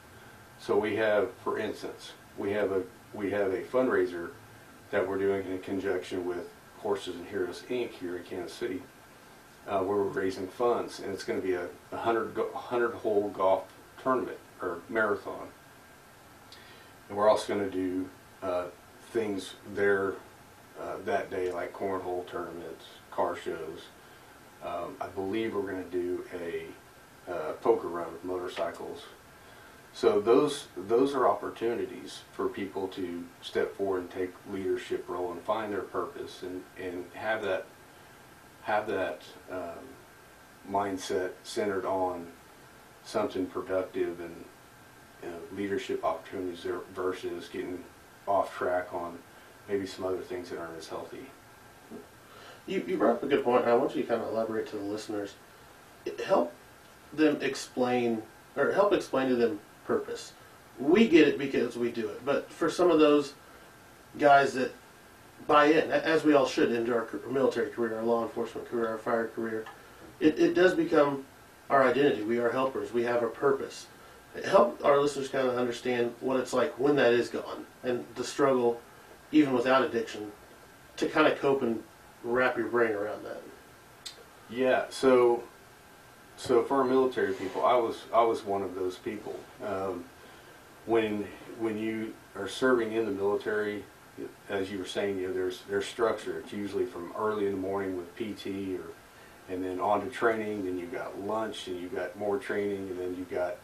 [0.59, 4.31] So we have, for instance, we have a we have a fundraiser
[4.91, 7.91] that we're doing in conjunction with Horses and Heroes Inc.
[7.91, 8.83] here in Kansas City,
[9.69, 13.29] uh, where we're raising funds, and it's going to be a, a hundred hundred hole
[13.31, 13.65] golf
[14.03, 15.49] tournament or marathon.
[17.09, 18.09] And we're also going to do
[18.43, 18.65] uh,
[19.13, 20.15] things there
[20.81, 23.83] uh, that day, like cornhole tournaments, car shows.
[24.65, 26.67] Um, I believe we're going to do a
[27.31, 29.03] uh, poker run with motorcycles.
[29.93, 35.43] So those those are opportunities for people to step forward and take leadership role and
[35.43, 37.67] find their purpose and, and have that
[38.63, 42.27] have that um, mindset centered on
[43.05, 44.45] something productive and
[45.23, 47.83] you know, leadership opportunities there versus getting
[48.27, 49.19] off track on
[49.69, 51.27] maybe some other things that aren't as healthy.
[52.67, 54.69] You, you brought up a good point, and I want you to kind of elaborate
[54.69, 55.35] to the listeners.
[56.25, 56.53] Help
[57.13, 58.23] them explain,
[58.57, 60.33] or help explain to them purpose.
[60.79, 63.35] We get it because we do it, but for some of those
[64.19, 64.73] guys that
[65.47, 68.99] buy in, as we all should, into our military career, our law enforcement career, our
[68.99, 69.65] fire career,
[70.21, 71.25] it, it does become
[71.71, 72.23] our identity.
[72.23, 72.93] We are helpers.
[72.93, 73.87] We have a purpose.
[74.47, 78.25] Help our listeners kind of understand what it's like when that is gone and the
[78.25, 78.81] struggle,
[79.31, 80.33] even without addiction,
[80.97, 81.83] to kind of cope and
[82.25, 83.43] wrap your brain around that.
[84.49, 85.43] Yeah, so
[86.37, 89.39] so for our military people, I was I was one of those people.
[89.65, 90.05] Um,
[90.87, 91.27] when
[91.59, 93.85] when you are serving in the military,
[94.53, 96.39] as you were saying, you know, there's there's structure.
[96.39, 98.93] It's usually from early in the morning with PT, or
[99.49, 100.65] and then on to training.
[100.67, 103.57] Then you've got lunch, and you've got more training, and then you've got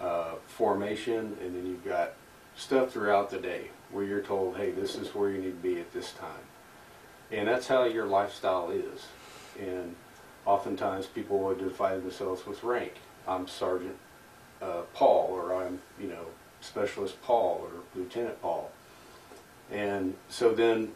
[0.00, 2.14] uh, formation, and then you've got
[2.56, 5.78] stuff throughout the day where you're told, hey, this is where you need to be
[5.78, 6.44] at this time,
[7.30, 9.06] and that's how your lifestyle is.
[9.60, 9.94] And
[10.44, 12.94] oftentimes people define themselves with rank.
[13.28, 13.96] I'm Sergeant
[14.60, 16.26] uh, Paul, or I'm, you know,
[16.60, 18.55] Specialist Paul, or Lieutenant Paul.
[19.70, 20.92] And so then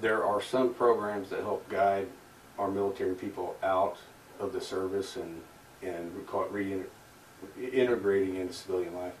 [0.00, 2.08] there are some programs that help guide
[2.58, 3.96] our military people out
[4.38, 5.40] of the service and,
[5.82, 9.14] and we call it reintegrating into civilian life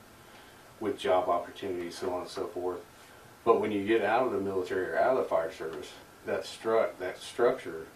[0.80, 2.80] with job opportunities, so on and so forth.
[3.44, 5.92] But when you get out of the military or out of the fire service,
[6.26, 7.86] that stru- that structure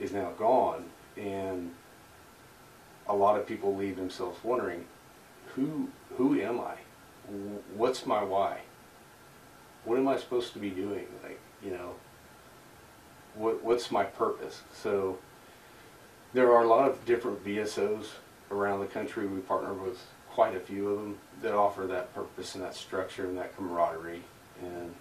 [0.00, 1.72] is now gone, and
[3.08, 4.84] a lot of people leave themselves wondering,
[5.54, 6.74] who who am I?
[7.74, 8.60] What's my why?
[9.84, 11.06] What am I supposed to be doing?
[11.22, 11.94] Like you know,
[13.34, 14.62] what what's my purpose?
[14.72, 15.18] So
[16.34, 18.06] there are a lot of different VSOs
[18.50, 19.26] around the country.
[19.26, 19.98] We partner with
[20.30, 24.22] quite a few of them that offer that purpose and that structure and that camaraderie
[24.62, 24.94] and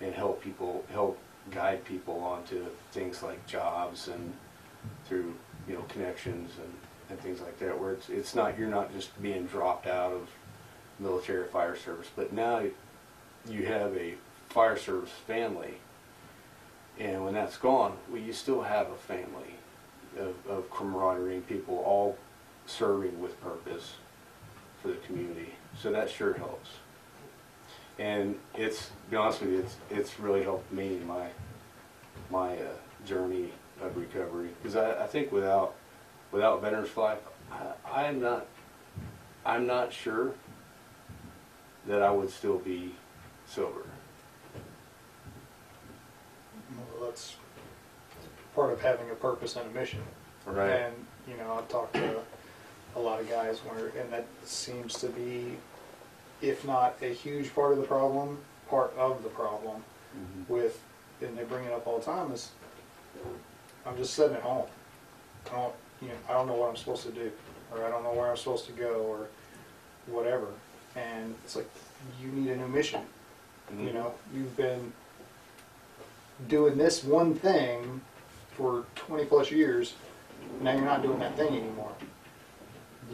[0.00, 1.18] and help people help
[1.50, 4.32] guide people onto things like jobs and
[5.06, 5.34] through
[5.68, 6.72] you know connections and,
[7.08, 10.28] and things like that where it's it's not you're not just being dropped out of
[10.98, 12.62] military fire service but now
[13.48, 14.14] you have a
[14.48, 15.74] fire service family
[16.98, 19.54] and when that's gone well you still have a family
[20.18, 22.18] of, of camaraderie and people all
[22.66, 23.94] serving with purpose
[24.80, 25.54] for the community.
[25.76, 26.70] So that sure helps.
[27.98, 31.28] And it's to be honest with you, it's it's really helped me in my
[32.30, 32.68] my uh,
[33.06, 34.50] journey of recovery.
[34.62, 35.74] Because I, I think without
[36.32, 37.18] without Veterans Life,
[37.52, 38.46] I, I'm not
[39.44, 40.32] I'm not sure
[41.86, 42.94] that I would still be
[43.50, 43.82] sober.
[46.76, 47.36] Well, that's
[48.54, 50.00] part of having a purpose and a mission.
[50.46, 50.70] Right.
[50.70, 50.94] And,
[51.28, 52.20] you know, I've talked to
[52.96, 55.56] a lot of guys where, and that seems to be
[56.40, 58.38] if not a huge part of the problem,
[58.68, 60.52] part of the problem Mm-hmm.
[60.52, 60.82] with,
[61.20, 62.50] and they bring it up all the time, is
[63.86, 64.66] I'm just sitting at home.
[65.46, 67.30] I don't, you know, I don't know what I'm supposed to do,
[67.70, 69.28] or I don't know where I'm supposed to go, or
[70.08, 70.48] whatever.
[70.96, 71.70] And it's like,
[72.20, 73.02] you need a new mission.
[73.72, 73.86] Mm-hmm.
[73.86, 74.92] You know, you've been
[76.48, 78.00] doing this one thing
[78.52, 79.94] for 20 plus years.
[80.60, 81.92] Now you're not doing that thing anymore.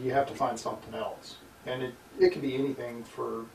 [0.01, 1.35] You have to find something else,
[1.65, 3.45] and it it can be anything for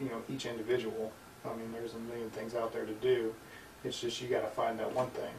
[0.00, 1.12] you know each individual.
[1.44, 3.34] I mean, there's a million things out there to do.
[3.84, 5.32] It's just you got to find that one thing,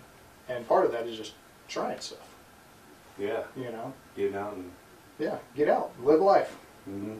[0.49, 1.33] and part of that is just
[1.67, 2.35] trying stuff.
[3.17, 4.71] Yeah, You know, getting out and.
[5.17, 6.55] yeah, get out, live life.
[6.85, 7.15] hmm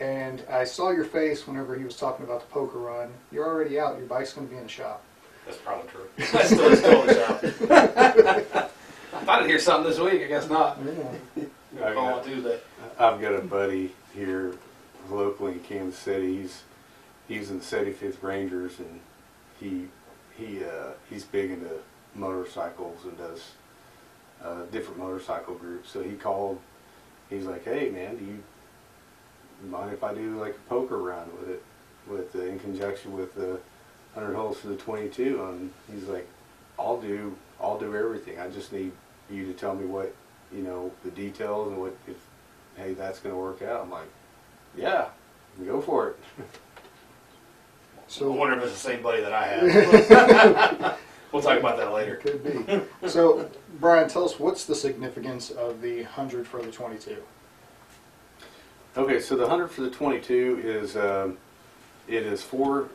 [0.00, 3.12] And I saw your face whenever he was talking about the poker run.
[3.30, 3.98] You're already out.
[3.98, 5.02] Your bike's going to be in the shop.
[5.44, 6.08] That's probably true.
[6.18, 8.70] I still, still in the shop.
[9.12, 10.22] I thought I'd hear something this week.
[10.22, 10.78] I guess not.
[11.36, 11.44] Yeah.
[11.84, 12.58] I'll call on Tuesday.
[12.98, 14.54] I've got a buddy here
[15.10, 16.42] locally in Kansas City.
[16.42, 16.62] He's
[17.28, 19.00] he's in the 75th Rangers, and
[19.58, 19.88] he
[20.36, 21.70] he uh, he's big into
[22.14, 23.50] motorcycles and does
[24.42, 25.90] uh, different motorcycle groups.
[25.90, 26.58] So he called.
[27.28, 28.42] He's like, "Hey man, do you
[29.68, 31.62] mind if I do like a poker round with it,
[32.06, 33.58] with uh, in conjunction with the
[34.14, 36.28] 100 holes for the 22?" And he's like,
[36.78, 38.38] "I'll do I'll do everything.
[38.38, 38.92] I just need
[39.30, 40.14] you to tell me what
[40.52, 42.16] you know the details and what if
[42.76, 44.08] hey that's going to work out." I'm like,
[44.76, 45.06] "Yeah,
[45.64, 46.18] go for it."
[48.08, 50.98] So I So wonder if it's the same buddy that I have.
[51.32, 52.16] we'll talk about that later.
[52.16, 52.80] Could be.
[53.08, 53.48] So,
[53.78, 57.16] Brian, tell us what's the significance of the 100 for the 22?
[58.96, 61.38] Okay, so the hundred for the twenty-two is um,
[62.08, 62.88] it is four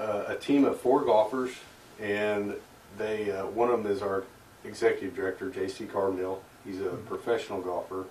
[0.00, 1.52] uh, a team of four golfers,
[2.00, 2.54] and
[2.98, 4.24] they uh, one of them is our
[4.64, 5.84] executive director, J.C.
[5.86, 6.40] Carbondale.
[6.64, 8.06] He's a professional golfer,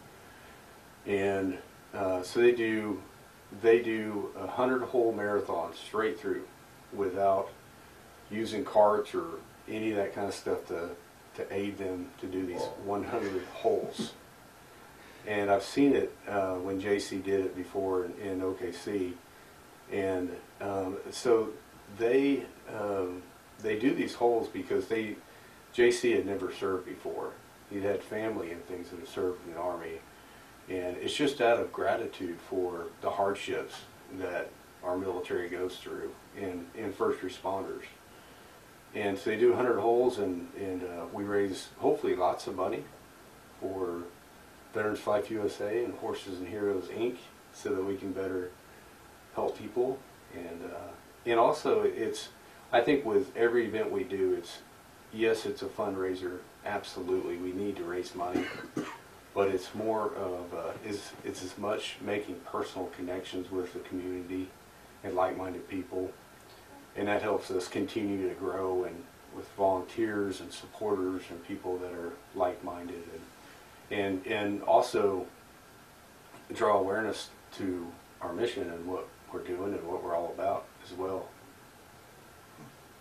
[1.06, 1.58] and
[1.94, 3.02] uh, so they do
[3.62, 6.48] they do a hundred hole marathon straight through
[6.94, 7.50] without
[8.32, 9.26] using carts or
[9.68, 10.92] any of that kind of stuff to
[11.36, 14.14] to aid them to do these 100 holes
[15.28, 19.14] and I've seen it uh, when JC did it before in, in OKC,
[19.92, 20.30] and
[20.62, 21.50] um, so
[21.98, 23.22] they um,
[23.62, 25.16] they do these holes because they
[25.76, 27.32] JC had never served before.
[27.70, 30.00] He had family and things that had served in the army,
[30.70, 33.76] and it's just out of gratitude for the hardships
[34.18, 34.50] that
[34.84, 37.84] our military goes through and, and first responders.
[38.96, 42.84] And so they do 100 holes, and, and uh, we raise hopefully lots of money
[43.60, 44.04] for
[44.74, 47.18] Veterans Life USA and Horses and Heroes Inc.
[47.54, 48.52] so that we can better
[49.36, 50.00] help people.
[50.34, 50.92] And uh,
[51.26, 52.30] and also it's
[52.72, 54.60] I think with every event we do, it's
[55.12, 56.40] yes, it's a fundraiser.
[56.66, 58.46] Absolutely, we need to raise money,
[59.34, 64.50] but it's more of uh, it's as much making personal connections with the community
[65.04, 66.12] and like-minded people,
[66.96, 69.04] and that helps us continue to grow and
[69.36, 73.22] with volunteers and supporters and people that are like-minded and
[73.92, 75.26] and and also
[76.54, 77.88] draw awareness to
[78.22, 81.28] our mission and what we're doing and what we're all about as well.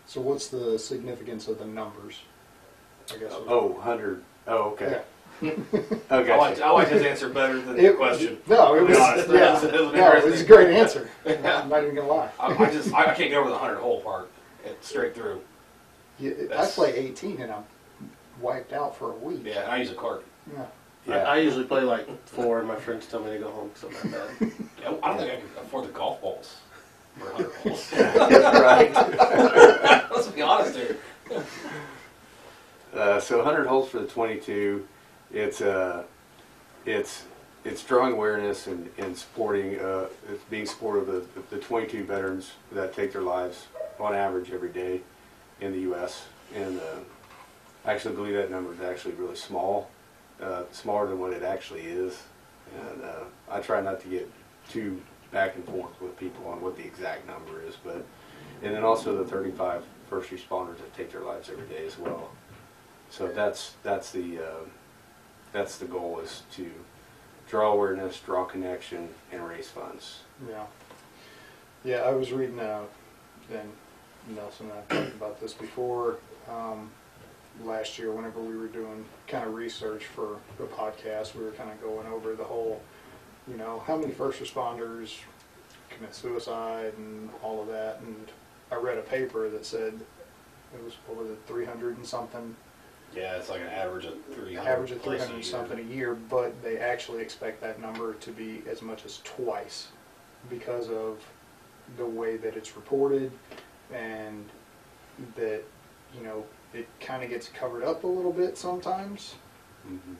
[0.07, 2.21] So, what's the significance of the numbers?
[3.13, 3.33] I guess.
[3.33, 4.23] Oh, 100.
[4.47, 4.91] Oh, okay.
[4.93, 5.03] Yeah.
[6.11, 6.33] Okay.
[6.33, 8.39] I like, I liked his answer better than the question.
[8.49, 8.99] No, it was.
[8.99, 11.09] honest, yeah, it was- it was an no, it was a great answer.
[11.25, 11.61] Yeah.
[11.63, 12.31] I'm not even gonna lie.
[12.41, 14.31] I, I just I, I can't get over the hundred hole part.
[14.65, 15.41] It, straight through.
[16.19, 17.65] Yeah, I play 18 and I'm
[18.41, 19.43] wiped out for a week.
[19.45, 20.25] Yeah, and I use a cart.
[20.53, 20.65] Yeah.
[21.09, 24.05] I, I usually play like four, and my friends tell me to go home because
[24.05, 24.53] I'm that bad.
[24.81, 26.59] Yeah, I don't think I can afford the golf balls
[27.19, 27.93] for hundred holes.
[27.97, 28.93] right.
[30.13, 30.97] Let's be honest here.
[32.95, 34.87] Uh, so 100 holes for the 22.
[35.33, 36.05] It's uh,
[36.87, 37.25] it's
[37.65, 42.53] it's drawing awareness and, and supporting uh, it's being supportive of the, the 22 veterans
[42.73, 43.67] that take their lives
[43.99, 45.01] on average every day
[45.61, 46.27] in the U.S.
[46.55, 47.01] And uh,
[47.85, 49.91] I actually believe that number is actually really small,
[50.43, 52.23] uh, smaller than what it actually is.
[52.81, 54.31] And uh, I try not to get
[54.69, 55.01] too
[55.33, 58.05] back and forth with people on what the exact number is, but
[58.63, 62.31] and then also the 35 first responders that take their lives every day as well.
[63.11, 64.65] So that's that's the uh,
[65.53, 66.71] that's the goal is to
[67.49, 70.21] draw awareness, draw connection, and raise funds.
[70.49, 70.65] Yeah.
[71.85, 72.83] Yeah, I was reading, uh,
[73.53, 73.71] and
[74.37, 76.17] Nelson and I talked about this before,
[76.51, 76.91] um,
[77.65, 81.71] last year whenever we were doing kind of research for the podcast, we were kind
[81.71, 82.81] of going over the whole,
[83.47, 85.17] you know, how many first responders
[85.91, 88.01] commit suicide and all of that.
[88.01, 88.31] And
[88.71, 89.95] I read a paper that said
[90.75, 92.55] it was, what was it, 300 and something
[93.15, 94.71] Yeah, it's like an average of three hundred.
[94.71, 98.63] average of three hundred something a year, but they actually expect that number to be
[98.71, 99.89] as much as twice
[100.51, 101.19] because of
[101.97, 103.33] the way that it's reported
[103.93, 104.45] and
[105.37, 105.63] that,
[106.15, 106.45] you know,
[106.75, 109.35] it kind of gets covered up a little bit sometimes.
[109.89, 110.17] Mhm.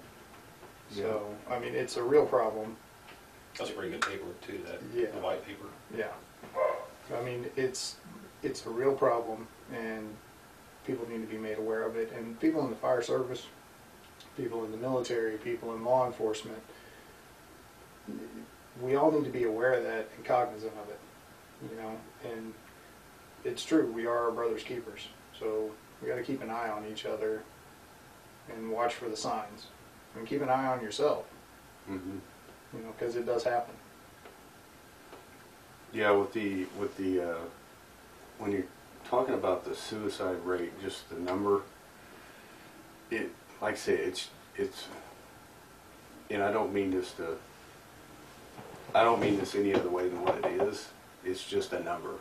[0.91, 2.77] So, I mean, it's a real problem.
[3.59, 5.11] That's a pretty good paper too, that, Yeah.
[5.11, 5.67] the white paper.
[5.95, 6.13] Yeah.
[7.15, 7.97] I mean, it's,
[8.43, 10.17] it's a real problem and
[10.87, 12.13] people need to be made aware of it.
[12.13, 13.47] And people in the fire service,
[14.37, 16.63] people in the military, people in law enforcement,
[18.81, 21.01] we all need to be aware of that and cognizant of it,
[21.71, 21.99] you know,
[22.31, 22.55] and
[23.45, 25.09] it's true, we are our brother's keepers.
[25.39, 25.71] So
[26.03, 27.43] we gotta keep an eye on each other
[28.55, 29.67] and watch for the signs.
[30.17, 31.27] And keep an eye on yourself,
[31.89, 32.21] Mhm.
[32.73, 33.75] you know, cause it does happen.
[35.93, 37.39] Yeah, with the with the uh,
[38.39, 38.65] when you're
[39.09, 41.63] talking about the suicide rate, just the number,
[43.11, 43.31] it
[43.61, 44.87] like I say, it's it's,
[46.31, 47.39] and I don't mean this to.
[48.95, 50.89] I don't mean this any other way than what it is.
[51.25, 52.15] It's just a number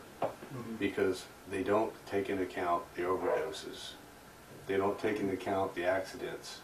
[0.78, 3.92] because they don't take into account the overdoses.
[4.66, 6.60] They don't take into account the accidents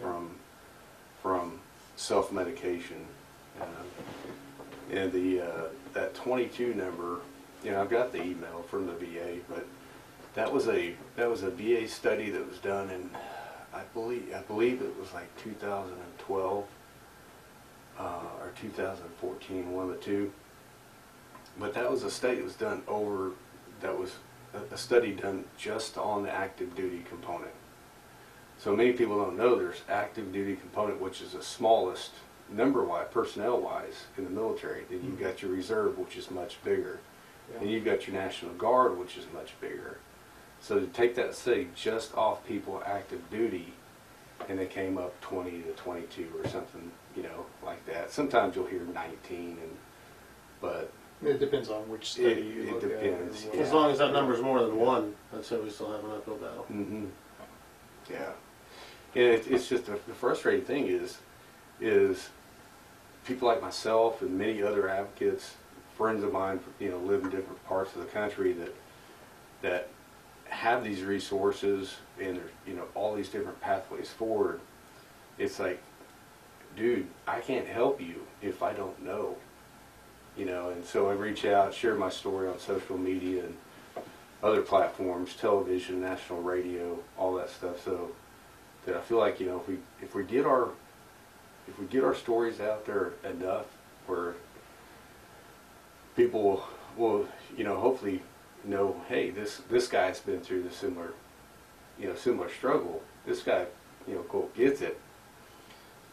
[0.00, 0.36] from
[1.22, 1.60] from
[1.96, 3.04] self medication.
[3.60, 3.64] Uh,
[4.92, 7.20] and the uh, that 22 number,
[7.62, 9.66] you know, I've got the email from the VA, but
[10.34, 13.10] that was a that was a VA study that was done in,
[13.72, 16.64] I believe I believe it was like 2012
[17.98, 20.32] uh, or 2014, one of the two.
[21.58, 23.32] But that was a study that was done over
[23.80, 24.16] that was
[24.54, 27.52] a, a study done just on the active duty component.
[28.58, 32.10] So many people don't know there's active duty component, which is the smallest
[32.50, 34.84] number wise, personnel wise in the military.
[34.90, 35.24] Then you've hmm.
[35.24, 37.00] got your reserve, which is much bigger.
[37.52, 37.60] Yeah.
[37.60, 39.98] And you've got your National Guard, which is much bigger.
[40.60, 43.72] So to take that study just off people active duty,
[44.48, 48.10] and they came up 20 to 22 or something, you know, like that.
[48.10, 49.76] Sometimes you'll hear 19, and
[50.60, 50.92] but
[51.22, 53.54] It depends on which study It- you it look depends, at.
[53.54, 53.60] yeah.
[53.60, 56.36] As long as that number's more than one, I'd say we still have an uphill
[56.36, 56.64] battle.
[56.64, 57.06] hmm
[58.10, 58.32] Yeah,
[59.14, 61.18] and it, it's just the, the frustrating thing is,
[61.80, 62.30] is
[63.26, 65.54] people like myself and many other advocates,
[65.96, 68.74] friends of mine, you know, live in different parts of the country that
[69.62, 69.88] that
[70.46, 74.58] have these resources and there's you know all these different pathways forward.
[75.38, 75.80] It's like,
[76.76, 79.36] dude, I can't help you if I don't know,
[80.36, 80.70] you know.
[80.70, 83.56] And so I reach out, share my story on social media and
[84.42, 87.84] other platforms, television, national radio, all that stuff.
[87.84, 88.12] So
[88.86, 90.68] that I feel like you know if we if we get our
[91.68, 93.66] if we get our stories out there enough,
[94.06, 94.34] where
[96.16, 98.22] people will, will you know hopefully
[98.64, 101.12] know, hey, this this guy's been through the similar
[101.98, 103.02] you know similar struggle.
[103.26, 103.66] This guy
[104.06, 104.98] you know quote gets it.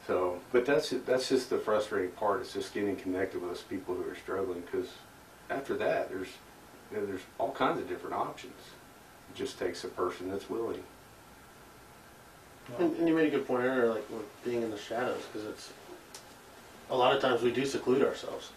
[0.08, 2.40] So, but that's that's just the frustrating part.
[2.40, 4.88] It's just getting connected with those people who are struggling because
[5.50, 6.30] after that, there's
[6.92, 8.56] you know, there's all kinds of different options.
[9.30, 10.82] It just takes a person that's willing.
[12.80, 15.48] And, and you made a good point earlier, like with being in the shadows, because
[15.48, 15.74] it's
[16.90, 18.52] a lot of times we do seclude ourselves.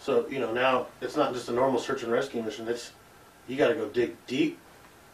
[0.00, 2.68] So you know now it's not just a normal search and rescue mission.
[2.68, 2.92] It's
[3.48, 4.58] you got to go dig deep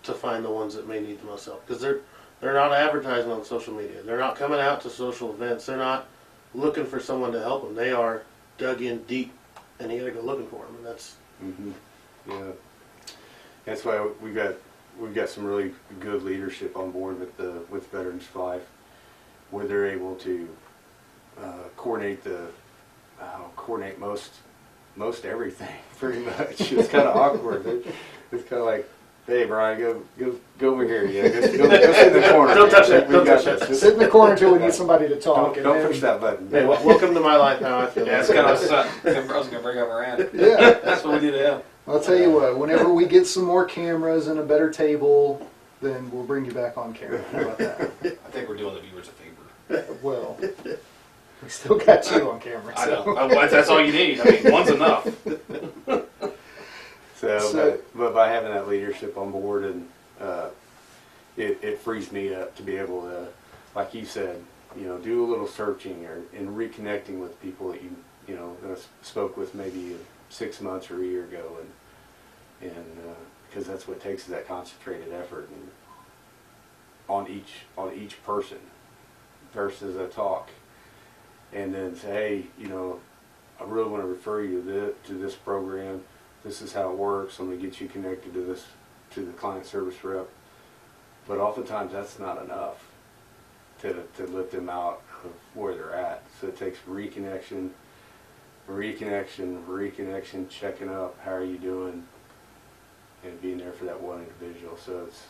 [0.02, 2.00] to find the ones that may need the most help because they're
[2.40, 4.02] they're not advertising on social media.
[4.02, 5.66] They're not coming out to social events.
[5.66, 6.06] They're not
[6.54, 7.74] looking for someone to help them.
[7.74, 8.22] They are
[8.58, 9.32] dug in deep,
[9.78, 10.76] and you got to go looking for them.
[10.76, 11.70] And that's hmm
[12.28, 12.52] Yeah,
[13.64, 14.54] that's why we got
[14.98, 18.66] we've got some really good leadership on board with the with Veterans for Life,
[19.50, 20.48] where they're able to
[21.42, 22.46] uh, coordinate the
[23.20, 24.32] uh, coordinate most
[24.96, 26.72] most everything pretty much.
[26.72, 27.66] It's kind of awkward.
[27.66, 27.86] It-
[28.32, 28.88] It's kind of like.
[29.30, 31.06] Hey Brian, go go go over here.
[31.06, 32.52] Yeah, go, go, go sit in the corner.
[32.52, 33.06] Don't touch it.
[33.06, 33.68] We don't got touch this.
[33.68, 33.76] that.
[33.76, 35.36] Sit in the corner until we need somebody to talk.
[35.36, 36.50] Don't, and don't then- push that button.
[36.50, 37.60] hey, wel- welcome to my life.
[37.60, 38.06] How I feel.
[38.08, 40.28] Yeah, it's kind of, I was gonna bring up Miranda.
[40.34, 41.62] Yeah, That's what we did to him.
[41.86, 42.58] I'll tell you what.
[42.58, 45.48] Whenever we get some more cameras and a better table,
[45.80, 47.22] then we'll bring you back on camera.
[47.30, 47.80] How about that?
[48.02, 49.94] I think we're doing the viewers a favor.
[50.02, 50.38] Well,
[51.40, 52.74] we still got you on camera.
[52.76, 53.04] I So.
[53.14, 55.06] know, I- that's all you need, I mean, one's enough.
[57.20, 59.88] So, So- but, but by having that leadership on board and
[60.20, 60.48] uh,
[61.36, 63.28] it, it frees me up to be able to,
[63.74, 64.42] like you said,
[64.76, 67.94] you know, do a little searching or and reconnecting with people that you
[68.28, 69.96] you know that spoke with maybe
[70.28, 71.58] six months or a year ago,
[72.60, 73.16] and and
[73.48, 75.70] because that's what takes is that concentrated effort and
[77.08, 78.58] on each on each person
[79.52, 80.50] versus a talk,
[81.52, 83.00] and then say, hey, you know,
[83.60, 86.02] I really want to refer you to this, to this program.
[86.44, 87.38] This is how it works.
[87.38, 88.64] I'm going to get you connected to this,
[89.12, 90.28] to the client service rep.
[91.26, 92.86] but oftentimes that's not enough
[93.82, 96.22] to, to lift them out of where they're at.
[96.40, 97.70] So it takes reconnection,
[98.68, 102.06] reconnection, reconnection, checking up, how are you doing,
[103.24, 104.76] and being there for that one individual.
[104.78, 105.22] So it's,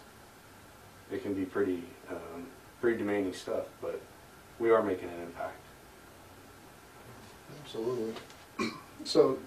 [1.10, 2.46] it can be pretty, um,
[2.80, 4.00] pretty demanding stuff, but
[4.60, 5.56] we are making an impact.
[7.64, 8.14] Absolutely.
[9.04, 9.38] So,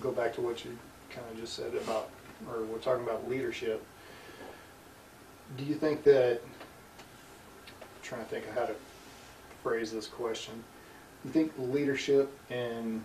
[0.00, 0.76] go back to what you
[1.10, 2.10] kind of just said about,
[2.48, 3.84] or we're talking about leadership.
[5.56, 6.40] Do you think that,
[7.80, 8.74] I'm trying to think of how to
[9.62, 10.54] phrase this question.
[11.22, 13.04] Do you think leadership in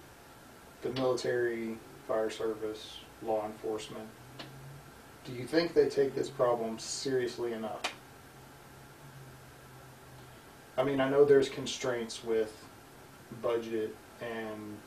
[0.81, 1.77] the military,
[2.07, 4.07] fire service, law enforcement,
[5.25, 7.81] do you think they take this problem seriously enough?
[10.77, 12.65] I mean, I know there's constraints with
[13.41, 14.77] budget and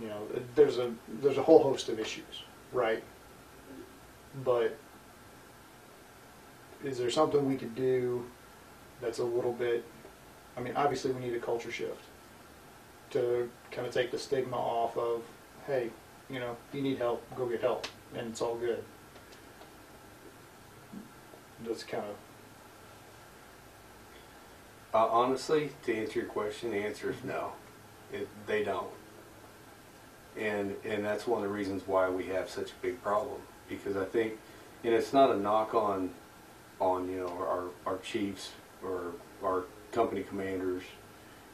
[0.00, 2.42] you know there's a there's a whole host of issues
[2.72, 3.02] right
[4.44, 4.76] but
[6.84, 8.24] is there something we could do
[9.00, 9.84] that's a little bit
[10.56, 12.02] i mean obviously we need a culture shift
[13.10, 15.22] to kind of take the stigma off of
[15.66, 15.90] hey
[16.28, 18.82] you know if you need help go get help and it's all good
[21.64, 22.16] that's kind of
[24.96, 27.52] Uh, honestly, to answer your question, the answer is no.
[28.10, 28.88] It, they don't.
[30.38, 33.40] And, and that's one of the reasons why we have such a big problem.
[33.68, 34.38] Because I think,
[34.84, 36.10] and it's not a knock on,
[36.80, 38.50] on, you know, our, our chiefs
[38.82, 39.12] or
[39.42, 40.82] our company commanders.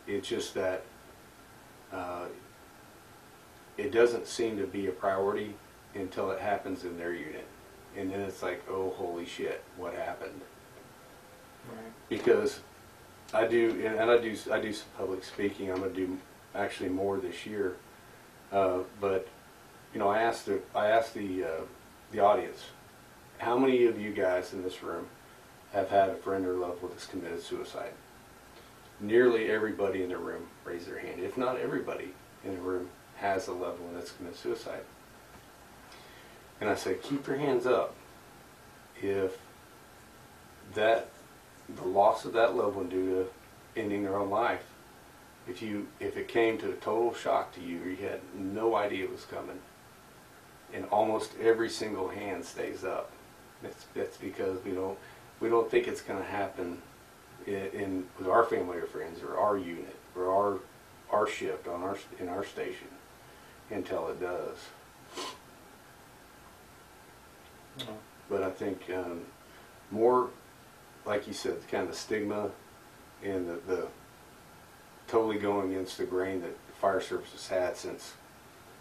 [0.06, 0.82] It's just that,
[1.92, 2.26] uh,
[3.78, 5.54] it doesn't seem to be a priority
[5.94, 7.46] until it happens in their unit.
[7.96, 10.40] And then it's like, oh, holy shit, what happened?
[11.68, 12.60] right because
[13.32, 15.70] I do, and I do, I do some public speaking.
[15.70, 16.18] I'm gonna do
[16.54, 17.76] actually more this year.
[18.52, 19.26] Uh, but
[19.92, 21.60] you know, I asked the, I asked the, uh,
[22.12, 22.64] the audience,
[23.38, 25.06] how many of you guys in this room
[25.72, 27.92] have had a friend or loved one that's committed suicide?
[29.00, 31.20] Nearly everybody in the room raised their hand.
[31.20, 32.12] If not everybody
[32.44, 34.82] in the room has a loved one that's committed suicide.
[36.60, 37.96] And I said, keep your hands up
[39.02, 39.38] if
[40.74, 41.08] that
[41.68, 43.06] the loss of that loved one due
[43.74, 44.64] to ending their own life,
[45.48, 48.76] if you if it came to a total shock to you, or you had no
[48.76, 49.58] idea it was coming,
[50.72, 53.10] and almost every single hand stays up,
[53.62, 54.98] that's that's because we don't
[55.40, 56.80] we don't think it's going to happen
[57.46, 60.58] in, in with our family or friends or our unit or our
[61.10, 62.88] our shift on our in our station
[63.70, 64.56] until it does.
[68.28, 69.22] But I think um,
[69.90, 70.28] more,
[71.04, 72.50] like you said, kind of the stigma
[73.22, 73.86] and the, the
[75.12, 78.14] totally going against the grain that the fire service has had since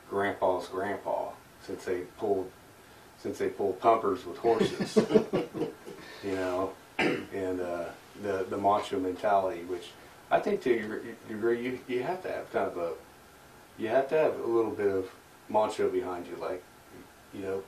[0.10, 1.30] grandpa's grandpa,
[1.62, 2.50] since they pulled,
[3.18, 4.96] since they pulled pumpers with horses,
[6.24, 7.84] you know, and uh,
[8.24, 9.90] the the macho mentality, which
[10.32, 12.92] I think to your degree you you have to have kind of a,
[13.78, 15.12] you have to have a little bit of
[15.50, 16.64] macho behind you, like,
[17.34, 17.62] you know,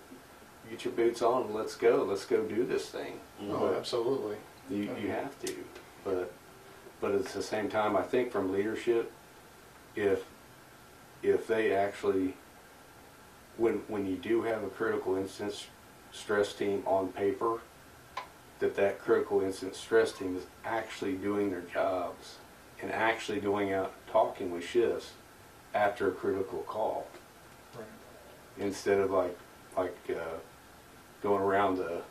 [0.69, 3.19] get your boots on and let's go, let's go do this thing.
[3.49, 4.37] oh absolutely.
[4.69, 5.53] You, you have to,
[6.05, 6.31] but,
[7.03, 9.11] but at the same time, I think from leadership,
[9.93, 10.23] if,
[11.21, 12.35] if they actually,
[13.57, 15.67] when, when you do have a critical incident
[16.13, 17.59] stress team on paper,
[18.59, 22.37] that that critical incident stress team is actually doing their jobs
[22.81, 25.11] and actually going out talking with shifts
[25.73, 27.07] after a critical call
[27.75, 27.85] right
[28.59, 29.37] instead of like
[29.75, 30.37] like uh,
[31.21, 32.01] going around the,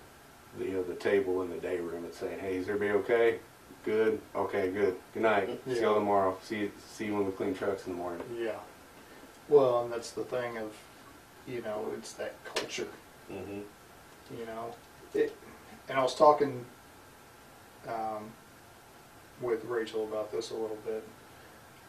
[0.59, 3.38] the you know the table in the day room and saying, "Hey, is everybody okay?
[3.85, 4.20] Good.
[4.35, 4.97] Okay, good.
[5.12, 5.61] Good night.
[5.66, 6.37] See y'all tomorrow.
[6.43, 8.57] See you, see you when we clean trucks in the morning." Yeah.
[9.49, 10.72] Well, and that's the thing of,
[11.49, 12.87] you know, it's that culture,
[13.30, 13.61] Mm-hmm.
[14.39, 14.74] you know.
[15.14, 15.37] It,
[15.89, 16.64] and I was talking
[17.89, 18.30] um,
[19.41, 21.07] with Rachel about this a little bit,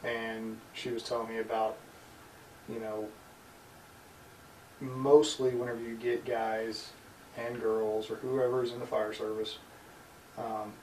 [0.03, 1.77] and she was telling me about,
[2.67, 3.07] you know,
[4.81, 6.89] mostly whenever you get guys
[7.37, 9.57] and girls or whoever's in the fire service,
[10.37, 10.73] um,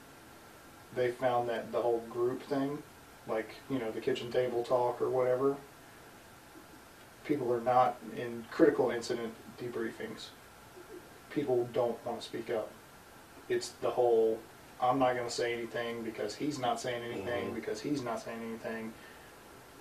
[0.94, 2.82] they found that the whole group thing,
[3.28, 5.56] like you know the kitchen table talk or whatever,
[7.24, 10.28] people are not in critical incident debriefings.
[11.30, 12.70] People don't want to speak up.
[13.48, 14.38] It's the whole
[14.82, 17.54] I'm not going to say anything because he's not saying anything Mhm.
[17.54, 18.94] because he's not saying anything.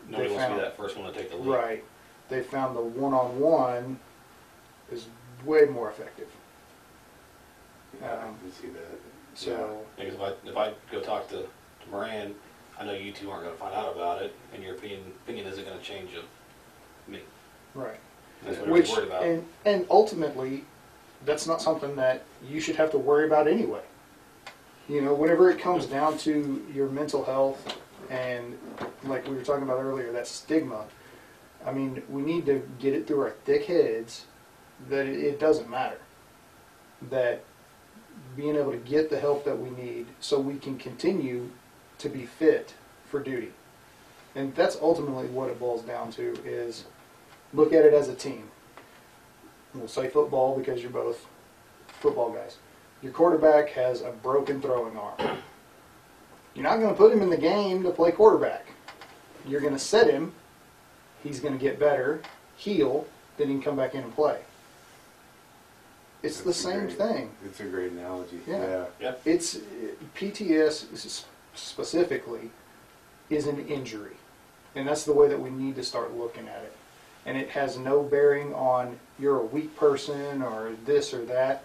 [0.10, 1.48] Nobody They wants to be that first one to take the lead.
[1.50, 1.84] Right.
[2.28, 3.98] They found the one-on-one
[4.92, 5.08] is
[5.46, 6.28] way more effective.
[8.02, 9.00] Yeah, I Um, can see that.
[9.36, 12.36] So Because if I, if I go talk to, to Moran,
[12.80, 15.48] I know you two aren't going to find out about it, and your opinion opinion
[15.48, 16.24] isn't going to change of
[17.08, 17.22] me.
[17.74, 18.00] right.
[18.44, 19.24] That's what Which worried about.
[19.24, 20.64] and and ultimately,
[21.26, 23.82] that's not something that you should have to worry about anyway.
[24.88, 27.78] You know, whenever it comes down to your mental health
[28.10, 28.58] and
[29.04, 30.86] like we were talking about earlier, that stigma,
[31.66, 34.26] I mean, we need to get it through our thick heads
[34.90, 36.00] that it, it doesn't matter.
[37.10, 37.44] That
[38.36, 41.50] being able to get the help that we need so we can continue
[41.98, 42.74] to be fit
[43.06, 43.52] for duty.
[44.36, 46.86] And that's ultimately what it boils down to is
[47.54, 48.50] look at it as a team.
[49.74, 51.26] We'll say football because you're both
[51.88, 52.58] football guys.
[53.02, 55.38] Your quarterback has a broken throwing arm.
[56.54, 58.68] You're not going to put him in the game to play quarterback.
[59.48, 60.34] You're going to set him.
[61.24, 62.22] He's going to get better,
[62.56, 63.06] heal,
[63.38, 64.40] then he can come back in and play.
[66.22, 67.32] It's the That's a same great- thing.
[67.46, 68.40] It's a great analogy.
[68.46, 68.62] Yeah.
[68.62, 68.86] yeah.
[69.00, 69.14] Yeah.
[69.26, 69.58] It's
[70.16, 72.52] PTS s- specifically
[73.30, 74.18] is an injury,
[74.76, 76.76] and that's the way that we need to start looking at it.
[77.26, 81.64] And it has no bearing on you're a weak person or this or that.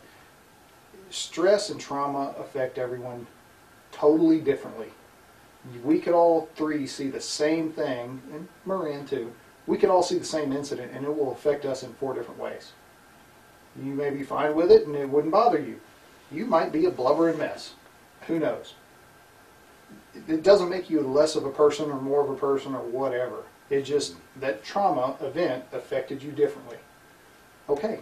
[1.11, 3.27] Stress and trauma affect everyone
[3.93, 4.89] totally differently.
[5.83, 9.33] We could all three see the same thing, and Moran too.
[9.67, 12.39] We could all see the same incident, and it will affect us in four different
[12.41, 12.73] ways.
[13.83, 15.81] You may be fine with it, and it wouldn't bother you
[16.35, 17.75] you might be a blubbering mess.
[18.27, 18.75] Who knows?
[20.29, 23.45] It- doesn't make you less of a person or more of a person or whatever.
[23.70, 26.77] It just, that trauma event affected you differently.
[27.68, 28.01] Okay,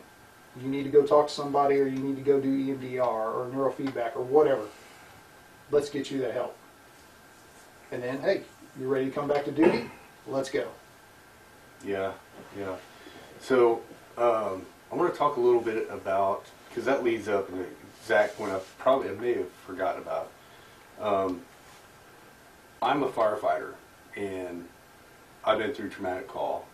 [0.60, 3.50] you need to go talk to somebody or you need to go do EMDR or
[3.52, 4.64] neurofeedback or whatever.
[5.70, 6.56] Let's get you the help.
[7.92, 8.42] And then, hey,
[8.78, 9.90] you ready to come back to duty?
[10.26, 10.68] Let's go.
[11.84, 12.12] Yeah,
[12.58, 12.76] yeah.
[13.40, 13.82] So
[14.18, 17.64] um, I want to talk a little bit about because that leads up into
[18.04, 20.30] Zach when I probably I may have forgotten about.
[21.00, 21.42] Um,
[22.82, 23.72] I'm a firefighter
[24.16, 24.68] and
[25.44, 26.66] I've been through traumatic call.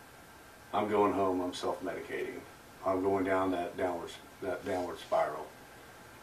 [0.74, 1.40] I'm going home.
[1.40, 2.40] I'm self-medicating.
[2.84, 4.10] I'm going down that downward
[4.42, 5.46] that downward spiral.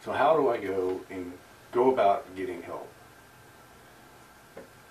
[0.04, 1.32] So how do I go and
[1.72, 2.90] go about getting help?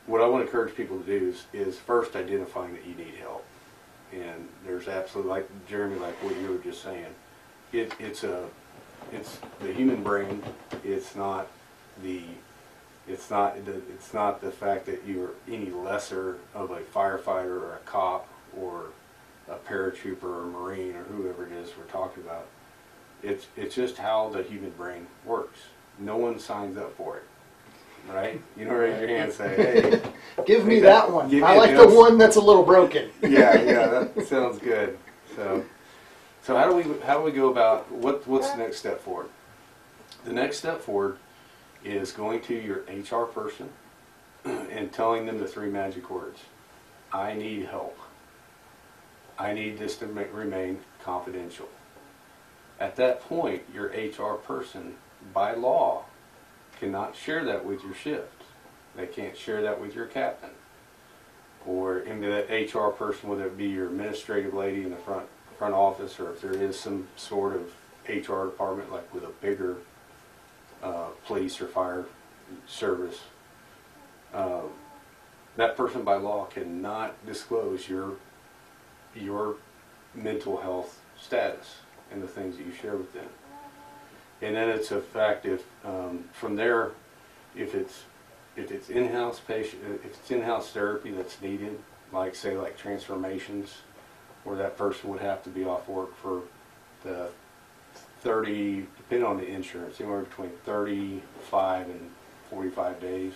[0.07, 3.15] What I want to encourage people to do is, is first identifying that you need
[3.15, 3.45] help
[4.13, 7.07] and there's absolutely like Jeremy, like what you were just saying,
[7.73, 8.45] it, it's a,
[9.13, 10.43] it's the human brain.
[10.85, 11.49] It's not
[12.03, 12.23] the,
[13.09, 17.75] it's not the, it's not the fact that you're any lesser of a firefighter or
[17.75, 18.29] a cop
[18.59, 18.87] or
[19.49, 22.47] a paratrooper or a marine or whoever it is we're talking about.
[23.23, 25.61] It's it's just how the human brain works.
[25.99, 27.25] No one signs up for it,
[28.09, 28.41] right?
[28.57, 29.57] You don't raise your hand and say,
[30.37, 31.29] "Hey, Give me that that- one.
[31.29, 33.11] give I like the one that's a little broken.
[33.23, 34.99] yeah, yeah, that sounds good.
[35.37, 35.65] So,
[36.43, 39.29] so how do we how do we go about what what's the next step forward?
[40.25, 41.19] The next step forward
[41.85, 43.69] is going to your HR person
[44.45, 46.41] and telling them the three magic words:
[47.13, 47.99] "I need help.
[49.39, 51.69] I need this to ma- remain confidential."
[52.81, 54.95] At that point, your HR person,
[55.33, 56.05] by law,
[56.85, 58.43] cannot share that with your shift.
[58.95, 60.51] They can't share that with your captain
[61.67, 65.27] or into that HR person, whether it be your administrative lady in the front
[65.59, 67.73] front office, or if there is some sort of
[68.09, 69.77] HR department, like with a bigger
[70.83, 72.05] uh, police or fire
[72.67, 73.21] service.
[74.35, 74.63] Uh,
[75.57, 78.17] that person by law cannot disclose your
[79.15, 79.57] your
[80.15, 81.77] mental health status
[82.13, 83.29] and the things that you share with them.
[84.45, 85.17] And then it's if
[85.87, 86.91] um, from there,
[87.57, 88.03] if it's
[88.57, 91.79] if it's in-house patient, if it's in-house therapy that's needed,
[92.13, 93.79] like say like transformations,
[94.45, 96.43] where that person would have to be off work for
[97.05, 97.31] the
[98.21, 102.11] 30, depending on the insurance, anywhere between 35 and
[102.51, 103.33] 45 days,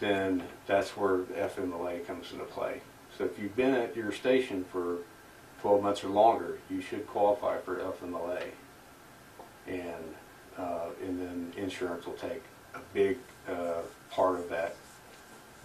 [0.00, 2.82] then that's where FMLA comes into play.
[3.16, 4.98] So if you've been at your station for
[5.60, 8.42] 12 months or longer, you should qualify for FMLA.
[9.66, 10.14] And,
[10.58, 12.42] uh, and then insurance will take
[12.74, 14.76] a big uh, part of that,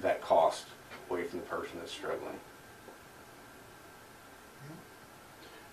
[0.02, 0.66] that cost
[1.10, 2.40] away from the person that's struggling.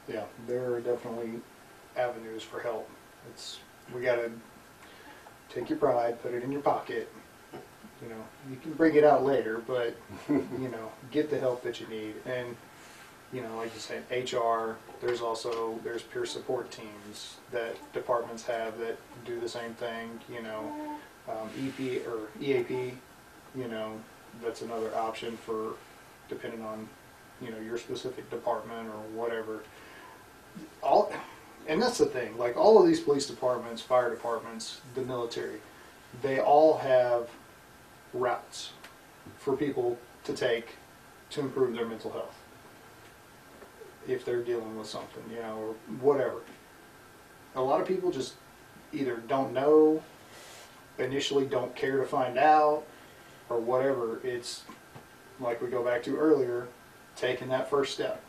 [0.08, 1.40] Yeah, there are definitely
[1.96, 2.88] avenues for help.
[3.30, 3.60] It's
[3.94, 4.30] we got to
[5.48, 7.08] take your pride, put it in your pocket.
[7.52, 9.96] You know, you can bring it out later, but
[10.28, 12.14] you know, get the help that you need.
[12.26, 12.56] And
[13.32, 14.76] you know, like you said, HR.
[15.00, 20.20] There's also there's peer support teams that departments have that do the same thing.
[20.30, 22.94] You know, um, EP or EAP.
[23.54, 23.98] You know,
[24.42, 25.74] that's another option for
[26.28, 26.88] depending on
[27.42, 29.62] you know your specific department or whatever
[30.82, 31.12] all
[31.66, 35.60] and that's the thing like all of these police departments fire departments the military
[36.22, 37.28] they all have
[38.12, 38.72] routes
[39.38, 40.76] for people to take
[41.30, 42.41] to improve their mental health
[44.08, 46.40] if they're dealing with something you know or whatever
[47.54, 48.34] a lot of people just
[48.92, 50.02] either don't know,
[50.98, 52.84] initially don't care to find out,
[53.48, 54.20] or whatever.
[54.24, 54.62] It's
[55.40, 56.68] like we go back to earlier,
[57.16, 58.22] taking that first step.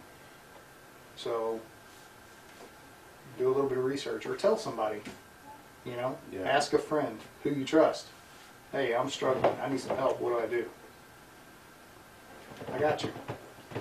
[1.15, 1.59] So
[3.37, 5.01] do a little bit of research or tell somebody,
[5.85, 6.41] you know, Yeah.
[6.41, 8.07] ask a friend who you trust.
[8.71, 9.55] Hey, I'm struggling.
[9.61, 10.19] I need some help.
[10.19, 10.69] What do I do?
[12.73, 13.11] I got you.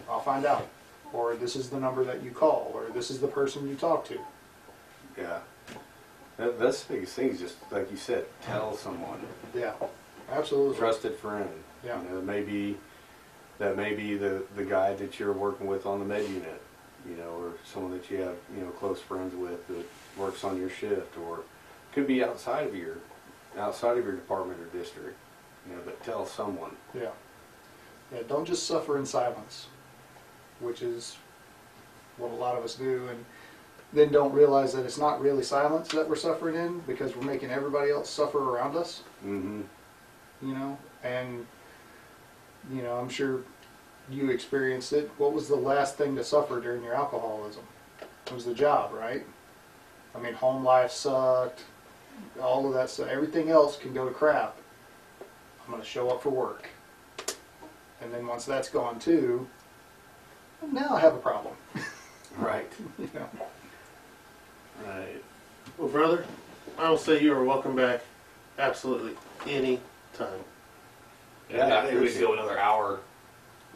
[0.09, 0.69] I'll find out.
[1.13, 4.05] Or this is the number that you call, or this is the person you talk
[4.07, 4.19] to.
[5.19, 5.41] Yeah.
[6.39, 7.29] That, that's the biggest thing.
[7.31, 9.21] Is just like you said, tell someone,
[9.55, 9.75] Yeah,
[10.31, 10.79] absolutely.
[10.79, 11.49] trusted friend.
[11.85, 12.01] Yeah.
[12.03, 12.79] You know, maybe
[13.59, 16.63] that may be the the guy that you're working with on the med unit.
[17.09, 19.85] You know, or someone that you have you know close friends with that
[20.17, 21.41] works on your shift, or
[21.93, 22.97] could be outside of your
[23.59, 25.17] outside of your department or district.
[25.69, 26.71] You know, but tell someone.
[26.95, 27.11] Yeah.
[28.15, 29.67] Yeah, don't just suffer in silence,
[30.63, 31.17] which is
[32.17, 33.25] what a lot of us do, and
[33.93, 37.51] then don't realize that it's not really silence that we're suffering in because we're making
[37.51, 39.63] everybody else suffer around us, Mm-hmm.
[40.41, 40.79] you know?
[41.05, 41.47] And,
[42.73, 43.41] you know, I'm sure
[44.11, 45.11] you experienced it.
[45.19, 47.65] What was the last thing to suffer during your alcoholism?
[48.27, 49.25] It was the job, right?
[50.15, 51.65] I mean, home life sucked,
[52.41, 53.09] all of that stuff.
[53.09, 54.57] Everything else can go to crap.
[55.65, 56.69] I'm going to show up for work.
[58.01, 59.47] And then once that's gone too,
[60.71, 61.55] now I have a problem.
[62.39, 62.71] Right.
[62.99, 63.29] You know?
[64.87, 65.23] Right.
[65.77, 66.25] Well, brother,
[66.79, 68.01] I will say you are welcome back
[68.59, 69.13] absolutely
[69.47, 69.81] any
[70.15, 70.41] time.
[71.51, 73.01] Yeah, Yeah, I think we appreciate could go another hour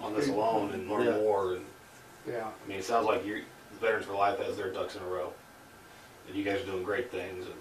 [0.00, 1.18] on this alone and learn Yeah.
[1.18, 1.52] more.
[1.54, 1.66] And
[2.26, 2.46] Yeah.
[2.46, 3.44] I mean, it sounds like you
[3.80, 5.32] Veterans for Life has their ducks in a row,
[6.28, 7.54] and you guys are doing great things and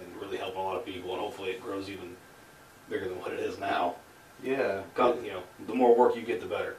[0.00, 1.12] and really helping a lot of people.
[1.12, 2.14] And hopefully, it grows even
[2.90, 3.94] bigger than what it is now.
[4.42, 4.82] Yeah.
[4.94, 6.76] God, you know, the more work you get, the better.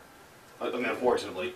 [0.62, 1.54] I I mean, unfortunately,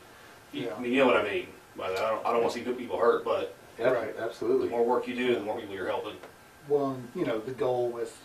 [0.51, 0.75] you, Yeah.
[0.75, 1.47] I mean, you know what I mean
[1.77, 1.99] by that.
[1.99, 4.15] I don't, I don't want to see good people hurt, but Yeah, Right.
[4.15, 4.69] the Absolutely.
[4.69, 6.15] more work you do, the more people you're helping.
[6.67, 8.15] Well, and, you know, the goal with,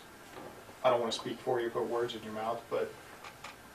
[0.83, 2.91] I don't want to speak for you, put words in your mouth, but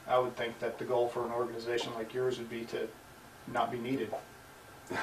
[0.09, 2.89] I would think that the goal for an organization like yours would be to
[3.53, 4.15] not be needed.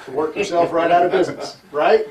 [0.06, 2.06] To work yourself right out of business, right?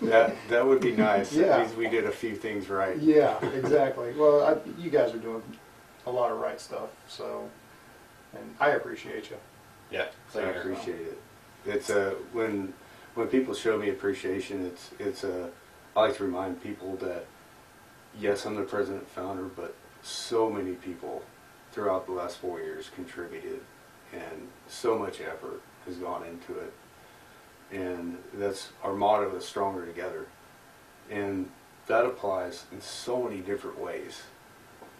[0.00, 1.32] That that would be nice.
[1.32, 1.48] Yeah.
[1.48, 2.96] That means we did a few things right.
[2.98, 4.12] Yeah, exactly.
[4.14, 5.42] Well, I, you guys are doing
[6.06, 7.48] a lot of right stuff, so,
[8.34, 9.36] and I appreciate you.
[9.90, 10.60] Yeah, I here.
[10.60, 11.18] appreciate it.
[11.66, 12.72] It's uh, when
[13.14, 15.48] when people show me appreciation, it's it's uh,
[15.96, 17.26] I like to remind people that
[18.18, 21.22] yes, I'm the president and founder, but so many people
[21.72, 23.60] throughout the last four years contributed,
[24.12, 26.72] and so much effort has gone into it.
[27.72, 30.26] And that's our motto is stronger together,
[31.10, 31.50] and
[31.86, 34.22] that applies in so many different ways,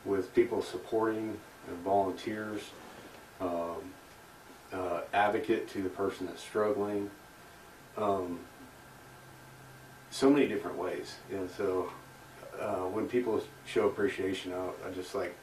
[0.05, 2.63] with people supporting and volunteers.
[3.41, 3.93] Um,
[4.73, 7.11] uh, advocate to the person that's struggling.
[7.97, 8.41] Um,
[10.11, 11.91] so many different ways, and so
[12.61, 15.35] uh, when people show appreciation, I, I just like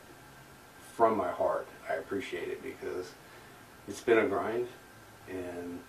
[0.95, 3.11] from my heart, I appreciate it because
[3.87, 4.67] it's been a grind,
[5.29, 5.79] and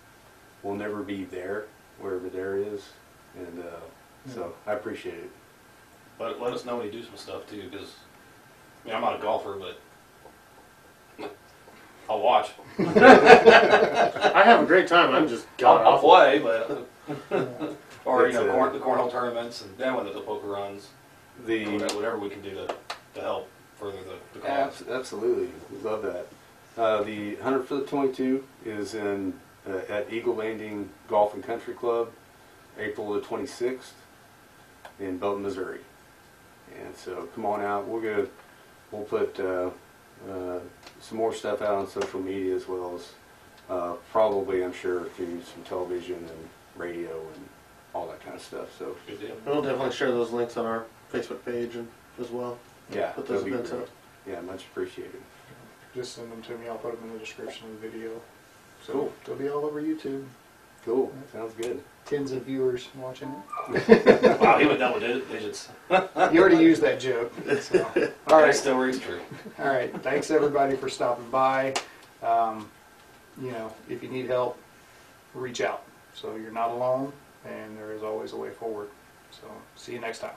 [0.63, 1.65] we'll never be there
[1.99, 2.89] wherever there is,
[3.37, 5.31] and uh, so I appreciate it.
[6.17, 7.95] But let us know when you do some stuff too, because
[8.83, 11.31] I mean, I'm not a golfer, but
[12.09, 12.51] I'll watch.
[12.79, 15.13] I have a great time.
[15.13, 16.09] I'm just I'll, god I'll awful.
[16.09, 16.87] play, but
[18.05, 20.87] or you It's, know, uh, corn, the cornhole tournaments and then when the poker runs,
[21.45, 22.75] The whatever, whatever we can do to,
[23.15, 23.49] to help
[23.79, 24.81] further the, the cause.
[24.81, 26.27] Abs- Absolutely, we love that.
[26.77, 29.33] Uh, the 100 foot 22 is in
[29.69, 32.09] uh, at Eagle Landing Golf and Country Club,
[32.77, 33.91] April the 26th
[34.99, 35.79] in Belton, Missouri.
[36.83, 37.85] And so come on out.
[37.87, 38.27] We're gonna
[38.91, 39.69] we'll put uh,
[40.29, 40.59] uh,
[40.99, 43.09] some more stuff out on social media as well as
[43.69, 47.45] uh, probably I'm sure through some television and radio and
[47.93, 48.77] all that kind of stuff.
[48.77, 49.35] So Good deal.
[49.45, 51.87] We'll definitely share those links on our Facebook page and
[52.19, 52.57] as well.
[52.91, 53.81] yeah, Put those that'd be events great.
[53.83, 53.89] up.
[54.27, 55.21] Yeah, much appreciated.
[55.95, 56.67] Just send them to me.
[56.67, 58.11] I'll put them in the description of the video.
[58.85, 59.13] So Cool.
[59.25, 60.25] they'll be all over YouTube.
[60.85, 61.83] Cool, sounds good.
[62.05, 63.29] Tens of viewers watching
[63.73, 64.39] it.
[64.39, 65.69] Wow, he went double digit- digits.
[65.91, 67.31] You already used that joke.
[67.61, 67.83] So.
[67.85, 68.11] All That
[68.45, 68.55] right.
[68.55, 69.19] still rings true.
[69.59, 69.93] All right.
[70.01, 71.73] Thanks everybody for stopping by.
[72.23, 72.69] Um,
[73.39, 74.57] you know, if you need help,
[75.35, 75.83] reach out.
[76.15, 77.13] So you're not alone,
[77.45, 78.89] and there is always a way forward.
[79.31, 80.31] So see you next time.